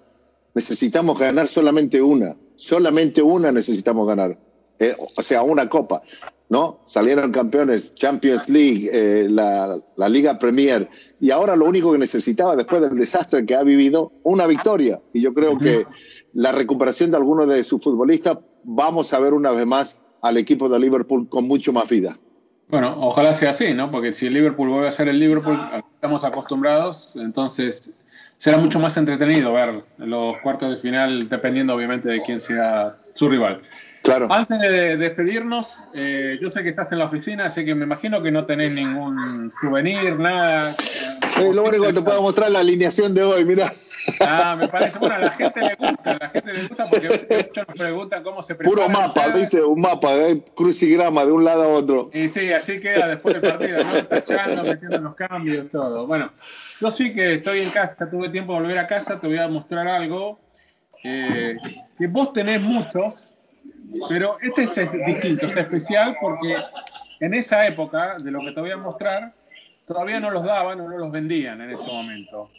necesitamos 0.54 1.20
ganar 1.20 1.48
solamente 1.48 2.02
una, 2.02 2.36
solamente 2.56 3.22
una 3.22 3.52
necesitamos 3.52 4.08
ganar, 4.08 4.38
eh, 4.80 4.96
o 5.16 5.22
sea, 5.22 5.44
una 5.44 5.70
copa, 5.70 6.02
¿no? 6.50 6.82
Salieron 6.86 7.32
campeones, 7.32 7.94
Champions 7.96 8.50
League, 8.50 8.90
eh, 8.92 9.28
la, 9.30 9.80
la, 9.96 10.10
Liga 10.10 10.38
Premier, 10.38 10.90
y 11.20 11.32
ahora 11.32 11.56
lo 11.56 11.66
único 11.66 11.92
que 11.92 11.98
necesitaba 11.98 12.56
después 12.56 12.82
del 12.82 12.96
desastre 12.96 13.46
que 13.46 13.56
ha 13.56 13.64
vivido, 13.64 14.12
una 14.24 14.46
victoria. 14.46 15.02
Y 15.14 15.22
yo 15.22 15.34
creo 15.34 15.58
que 15.58 15.86
la 16.34 16.52
recuperación 16.52 17.12
de 17.12 17.18
algunos 17.18 17.48
de 17.48 17.64
sus 17.64 17.82
futbolistas, 17.82 18.38
vamos 18.64 19.14
a 19.14 19.20
ver 19.20 19.34
una 19.34 19.52
vez 19.52 19.66
más 19.66 20.00
al 20.22 20.38
equipo 20.38 20.70
de 20.70 20.80
Liverpool 20.80 21.28
con 21.28 21.48
mucho 21.48 21.74
más 21.74 21.90
vida. 21.90 22.18
Bueno, 22.70 22.96
ojalá 22.98 23.34
sea 23.34 23.50
así, 23.50 23.74
¿no? 23.74 23.92
Porque 23.92 24.12
si 24.12 24.28
el 24.28 24.34
Liverpool 24.34 24.70
vuelve 24.70 24.88
a 24.88 24.92
ser 24.92 25.08
el 25.08 25.20
Liverpool, 25.20 25.60
estamos 25.96 26.24
acostumbrados, 26.24 27.16
entonces 27.16 27.94
será 28.38 28.58
mucho 28.58 28.80
más 28.80 28.98
entretenido 28.98 29.54
ver 29.54 29.84
los 29.98 30.38
cuartos 30.40 30.72
de 30.72 30.78
final, 30.78 31.30
dependiendo 31.30 31.76
obviamente 31.76 32.10
de 32.10 32.22
quién 32.22 32.40
sea 32.40 32.94
su 33.16 33.30
rival. 33.30 33.62
Claro. 34.04 34.28
Antes 34.30 34.60
de 34.60 34.98
despedirnos, 34.98 35.88
eh, 35.94 36.38
yo 36.42 36.52
sé 36.52 36.62
que 36.62 36.70
estás 36.70 36.92
en 36.92 37.00
la 37.00 37.06
oficina, 37.06 37.46
así 37.46 37.64
que 37.64 37.74
me 37.74 37.86
imagino 37.86 38.22
que 38.22 38.32
no 38.32 38.46
tenés 38.46 38.74
ningún 38.74 39.50
souvenir, 39.62 40.20
nada. 40.20 40.76
lo 41.40 41.64
único 41.64 41.86
que 41.86 41.94
te 41.94 42.02
puedo 42.02 42.22
mostrar 42.22 42.48
es 42.48 42.54
la 42.54 42.60
alineación 42.60 43.14
de 43.14 43.24
hoy, 43.24 43.46
mira. 43.46 43.72
Ah, 44.20 44.58
me 44.60 44.68
parece, 44.68 45.00
bueno, 45.00 45.16
a 45.16 45.20
la 45.20 45.32
gente 45.32 45.62
le 45.62 45.76
gusta, 45.76 46.12
a 46.12 46.18
la 46.18 46.30
gente 46.30 46.54
le 46.54 46.62
gusta 46.68 46.86
porque 46.90 47.10
muchos 47.10 47.68
nos 47.68 47.78
preguntan 47.78 48.24
cómo 48.24 48.42
se 48.42 48.56
prepara. 48.56 48.76
Puro 48.76 48.90
mapa, 48.90 49.28
viste, 49.30 49.64
un 49.64 49.80
mapa, 49.80 50.14
¿eh? 50.16 50.44
crucigrama 50.54 51.26
de 51.26 51.32
un 51.32 51.46
lado 51.46 51.64
a 51.64 51.68
otro. 51.70 52.10
Y 52.14 52.28
sí, 52.28 52.52
así 52.52 52.82
queda 52.82 53.08
después 53.08 53.36
del 53.36 53.50
partido, 53.50 53.82
¿no? 53.84 54.04
Tachando, 54.04 54.64
metiendo 54.64 55.00
los 55.00 55.16
cambios, 55.16 55.72
todo. 55.72 56.06
Bueno, 56.06 56.30
yo 56.82 56.92
sí 56.92 57.14
que 57.14 57.36
estoy 57.36 57.62
en 57.62 57.70
casa, 57.70 58.10
tuve 58.10 58.28
tiempo 58.28 58.54
de 58.54 58.60
volver 58.60 58.80
a 58.80 58.88
casa, 58.88 59.18
te 59.18 59.28
voy 59.28 59.38
a 59.38 59.48
mostrar 59.48 59.88
algo 59.88 60.38
que 61.02 61.58
vos 62.08 62.34
tenés 62.34 62.62
muchos, 62.62 63.33
pero 64.10 64.38
este 64.42 64.64
es 64.64 64.92
distinto, 65.06 65.46
es 65.46 65.56
especial 65.56 66.16
porque 66.20 66.56
en 67.20 67.34
esa 67.34 67.66
época 67.68 68.18
de 68.18 68.32
lo 68.32 68.40
que 68.40 68.52
te 68.52 68.60
voy 68.60 68.72
a 68.72 68.78
mostrar, 68.78 69.34
todavía 69.88 70.20
no 70.20 70.32
los 70.32 70.44
daban 70.44 70.80
o 70.82 70.90
no 70.90 70.98
los 70.98 71.12
vendían 71.12 71.62
en 71.62 71.72
ese 71.72 71.86
momento. 71.86 72.50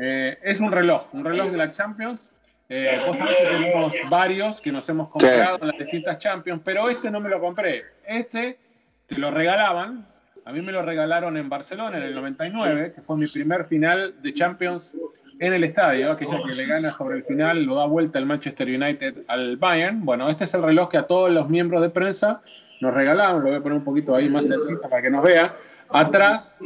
Eh, 0.00 0.38
es 0.42 0.60
un 0.60 0.70
reloj, 0.72 1.06
un 1.12 1.24
reloj 1.24 1.50
de 1.50 1.56
la 1.56 1.72
Champions. 1.72 2.34
Eh, 2.68 3.00
vos 3.06 3.16
sabés 3.16 3.36
que 3.36 3.46
tenemos 3.46 3.94
varios 4.10 4.60
que 4.60 4.70
nos 4.70 4.88
hemos 4.88 5.08
comprado 5.08 5.58
en 5.60 5.68
las 5.68 5.78
distintas 5.78 6.18
Champions, 6.18 6.60
pero 6.64 6.88
este 6.90 7.10
no 7.10 7.20
me 7.20 7.30
lo 7.30 7.40
compré. 7.40 7.84
Este 8.06 8.58
te 9.06 9.16
lo 9.16 9.30
regalaban, 9.30 10.06
a 10.44 10.52
mí 10.52 10.60
me 10.60 10.72
lo 10.72 10.82
regalaron 10.82 11.36
en 11.36 11.48
Barcelona 11.48 11.96
en 11.96 12.02
el 12.02 12.14
99, 12.14 12.92
que 12.94 13.00
fue 13.00 13.16
mi 13.16 13.26
primer 13.26 13.64
final 13.64 14.20
de 14.20 14.34
Champions 14.34 14.94
en 15.40 15.52
el 15.52 15.64
estadio, 15.64 16.12
aquella 16.12 16.38
que 16.46 16.54
le 16.54 16.66
gana 16.66 16.90
sobre 16.90 17.16
el 17.16 17.24
final, 17.24 17.62
lo 17.64 17.76
da 17.76 17.86
vuelta 17.86 18.18
el 18.18 18.26
Manchester 18.26 18.68
United 18.68 19.14
al 19.28 19.56
Bayern. 19.56 20.04
Bueno, 20.04 20.28
este 20.28 20.44
es 20.44 20.54
el 20.54 20.62
reloj 20.62 20.88
que 20.88 20.98
a 20.98 21.06
todos 21.06 21.30
los 21.30 21.48
miembros 21.48 21.82
de 21.82 21.90
prensa 21.90 22.40
nos 22.80 22.94
regalaron, 22.94 23.42
lo 23.42 23.48
voy 23.48 23.58
a 23.58 23.60
poner 23.60 23.78
un 23.78 23.84
poquito 23.84 24.14
ahí 24.14 24.28
más 24.28 24.46
cerquita 24.46 24.88
para 24.88 25.02
que 25.02 25.10
nos 25.10 25.22
vea. 25.22 25.50
Atrás 25.90 26.58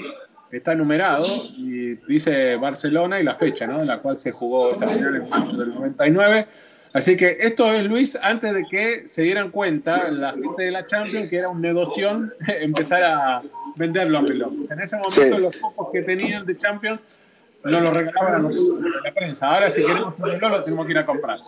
está 0.51 0.75
numerado 0.75 1.25
y 1.57 1.95
dice 2.07 2.57
Barcelona 2.57 3.21
y 3.21 3.25
la 3.25 3.35
fecha, 3.37 3.67
¿no? 3.67 3.81
En 3.81 3.87
la 3.87 3.99
cual 3.99 4.19
se 4.19 4.31
jugó 4.31 4.73
esta 4.73 4.87
final 4.87 5.17
en 5.17 5.29
mayo 5.29 5.57
del 5.57 5.75
99. 5.75 6.47
Así 6.93 7.17
que 7.17 7.39
esto 7.41 7.73
es, 7.73 7.85
Luis, 7.85 8.19
antes 8.23 8.53
de 8.53 8.67
que 8.71 9.09
se 9.09 9.23
dieran 9.23 9.51
cuenta 9.51 10.11
la 10.11 10.33
gente 10.33 10.65
de 10.65 10.71
la 10.71 10.87
Champions 10.87 11.31
que 11.31 11.39
era 11.39 11.49
un 11.49 11.63
negocio 11.63 12.29
empezar 12.49 13.03
a 13.03 13.43
vender 13.77 14.11
los 14.11 14.29
relojes. 14.29 14.71
En 14.71 14.81
ese 14.81 14.97
momento 14.99 15.39
los 15.39 15.57
pocos 15.57 15.89
que 15.91 16.03
tenían 16.03 16.45
de 16.45 16.57
Champions 16.57 17.23
no 17.65 17.81
lo 17.81 17.91
regalaban 17.91 18.35
a 18.35 18.39
nosotros 18.39 18.81
la 19.05 19.13
prensa. 19.15 19.47
Ahora 19.55 19.71
si 19.71 19.83
queremos 19.83 20.19
reloj 20.19 20.41
lo 20.51 20.63
tenemos 20.63 20.87
que 20.87 20.93
ir 20.93 20.99
a 20.99 21.07
comprar. 21.07 21.39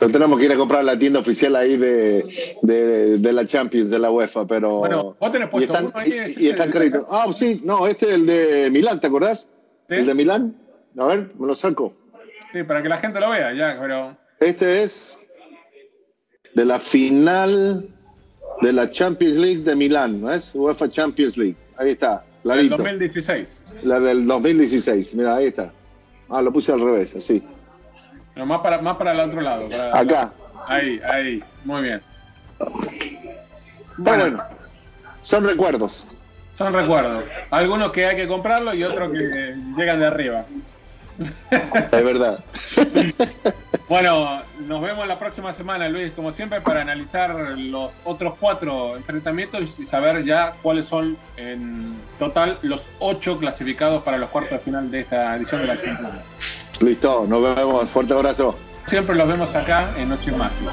Lo 0.00 0.08
tenemos 0.08 0.38
que 0.38 0.46
ir 0.46 0.52
a 0.52 0.56
comprar 0.56 0.80
en 0.80 0.86
la 0.86 0.98
tienda 0.98 1.20
oficial 1.20 1.54
ahí 1.54 1.76
de, 1.76 2.24
de, 2.62 3.18
de 3.18 3.32
la 3.32 3.46
Champions, 3.46 3.88
de 3.90 3.98
la 3.98 4.10
UEFA, 4.10 4.46
pero... 4.46 4.78
Bueno, 4.78 5.16
vos 5.20 5.30
tenés 5.30 5.48
puesto 5.48 5.60
y 5.60 5.64
están, 5.76 5.84
uno 5.86 5.92
ahí, 5.94 6.10
y- 6.10 6.14
y 6.16 6.46
es 6.46 6.52
están 6.54 6.70
créditos. 6.70 7.04
Ah, 7.08 7.26
sí, 7.34 7.60
no, 7.64 7.86
este 7.86 8.06
es 8.08 8.12
el 8.14 8.26
de 8.26 8.70
Milán, 8.72 9.00
¿te 9.00 9.06
acordás? 9.06 9.48
El 9.88 10.06
de 10.06 10.14
Milán. 10.14 10.56
A 10.98 11.06
ver, 11.06 11.30
me 11.38 11.46
lo 11.46 11.54
saco. 11.54 11.94
Sí, 12.52 12.62
para 12.64 12.82
que 12.82 12.88
la 12.88 12.96
gente 12.96 13.20
lo 13.20 13.30
vea, 13.30 13.52
ya, 13.52 13.78
pero... 13.80 14.16
Este 14.40 14.82
es 14.82 15.16
de 16.54 16.64
la 16.64 16.80
final 16.80 17.88
de 18.62 18.72
la 18.72 18.90
Champions 18.90 19.36
League 19.36 19.62
de 19.62 19.76
Milán, 19.76 20.20
¿no 20.20 20.32
es? 20.32 20.50
UEFA 20.54 20.88
Champions 20.88 21.36
League. 21.36 21.56
Ahí 21.76 21.90
está, 21.90 22.24
El 22.44 22.50
clarito. 22.68 22.76
2016. 22.76 23.62
La 23.82 24.00
del 24.00 24.26
2016. 24.26 25.14
Mira, 25.14 25.36
ahí 25.36 25.46
está. 25.46 25.72
Ah, 26.28 26.42
lo 26.42 26.52
puse 26.52 26.72
al 26.72 26.80
revés, 26.80 27.14
así. 27.14 27.42
No, 28.34 28.46
más 28.46 28.60
para, 28.62 28.80
más 28.80 28.96
para 28.96 29.12
el 29.12 29.20
otro 29.20 29.40
lado. 29.40 29.68
para- 29.68 29.98
Acá. 29.98 30.32
Ahí, 30.66 31.00
ahí. 31.12 31.42
Muy 31.64 31.82
bien. 31.82 32.00
Bueno. 33.98 34.38
Son 35.20 35.44
recuerdos. 35.44 36.08
Son 36.56 36.72
recuerdos. 36.72 37.24
Algunos 37.50 37.92
que 37.92 38.06
hay 38.06 38.16
que 38.16 38.26
comprarlo 38.26 38.74
y 38.74 38.82
otros 38.84 39.12
que 39.12 39.54
llegan 39.76 40.00
de 40.00 40.06
arriba. 40.06 40.44
Es 41.50 42.04
verdad. 42.04 42.42
Bueno, 43.88 44.42
nos 44.66 44.80
vemos 44.80 45.06
la 45.06 45.18
próxima 45.18 45.52
semana, 45.52 45.88
Luis, 45.88 46.12
como 46.12 46.32
siempre, 46.32 46.60
para 46.60 46.80
analizar 46.80 47.34
los 47.58 47.92
otros 48.04 48.34
cuatro 48.40 48.96
enfrentamientos 48.96 49.78
y 49.78 49.84
saber 49.84 50.24
ya 50.24 50.54
cuáles 50.62 50.86
son 50.86 51.16
en 51.36 51.94
total 52.18 52.58
los 52.62 52.86
ocho 53.00 53.38
clasificados 53.38 54.02
para 54.02 54.16
los 54.16 54.30
cuartos 54.30 54.52
de 54.52 54.58
final 54.60 54.90
de 54.90 55.00
esta 55.00 55.36
edición 55.36 55.60
de 55.62 55.66
la 55.66 55.74
Champions. 55.74 56.14
Listo, 56.80 57.26
nos 57.28 57.54
vemos. 57.54 57.88
Fuerte 57.90 58.14
abrazo. 58.14 58.58
Siempre 58.86 59.14
los 59.14 59.28
vemos 59.28 59.54
acá 59.54 59.90
en 59.96 60.08
Noche 60.08 60.32
Mágica. 60.32 60.72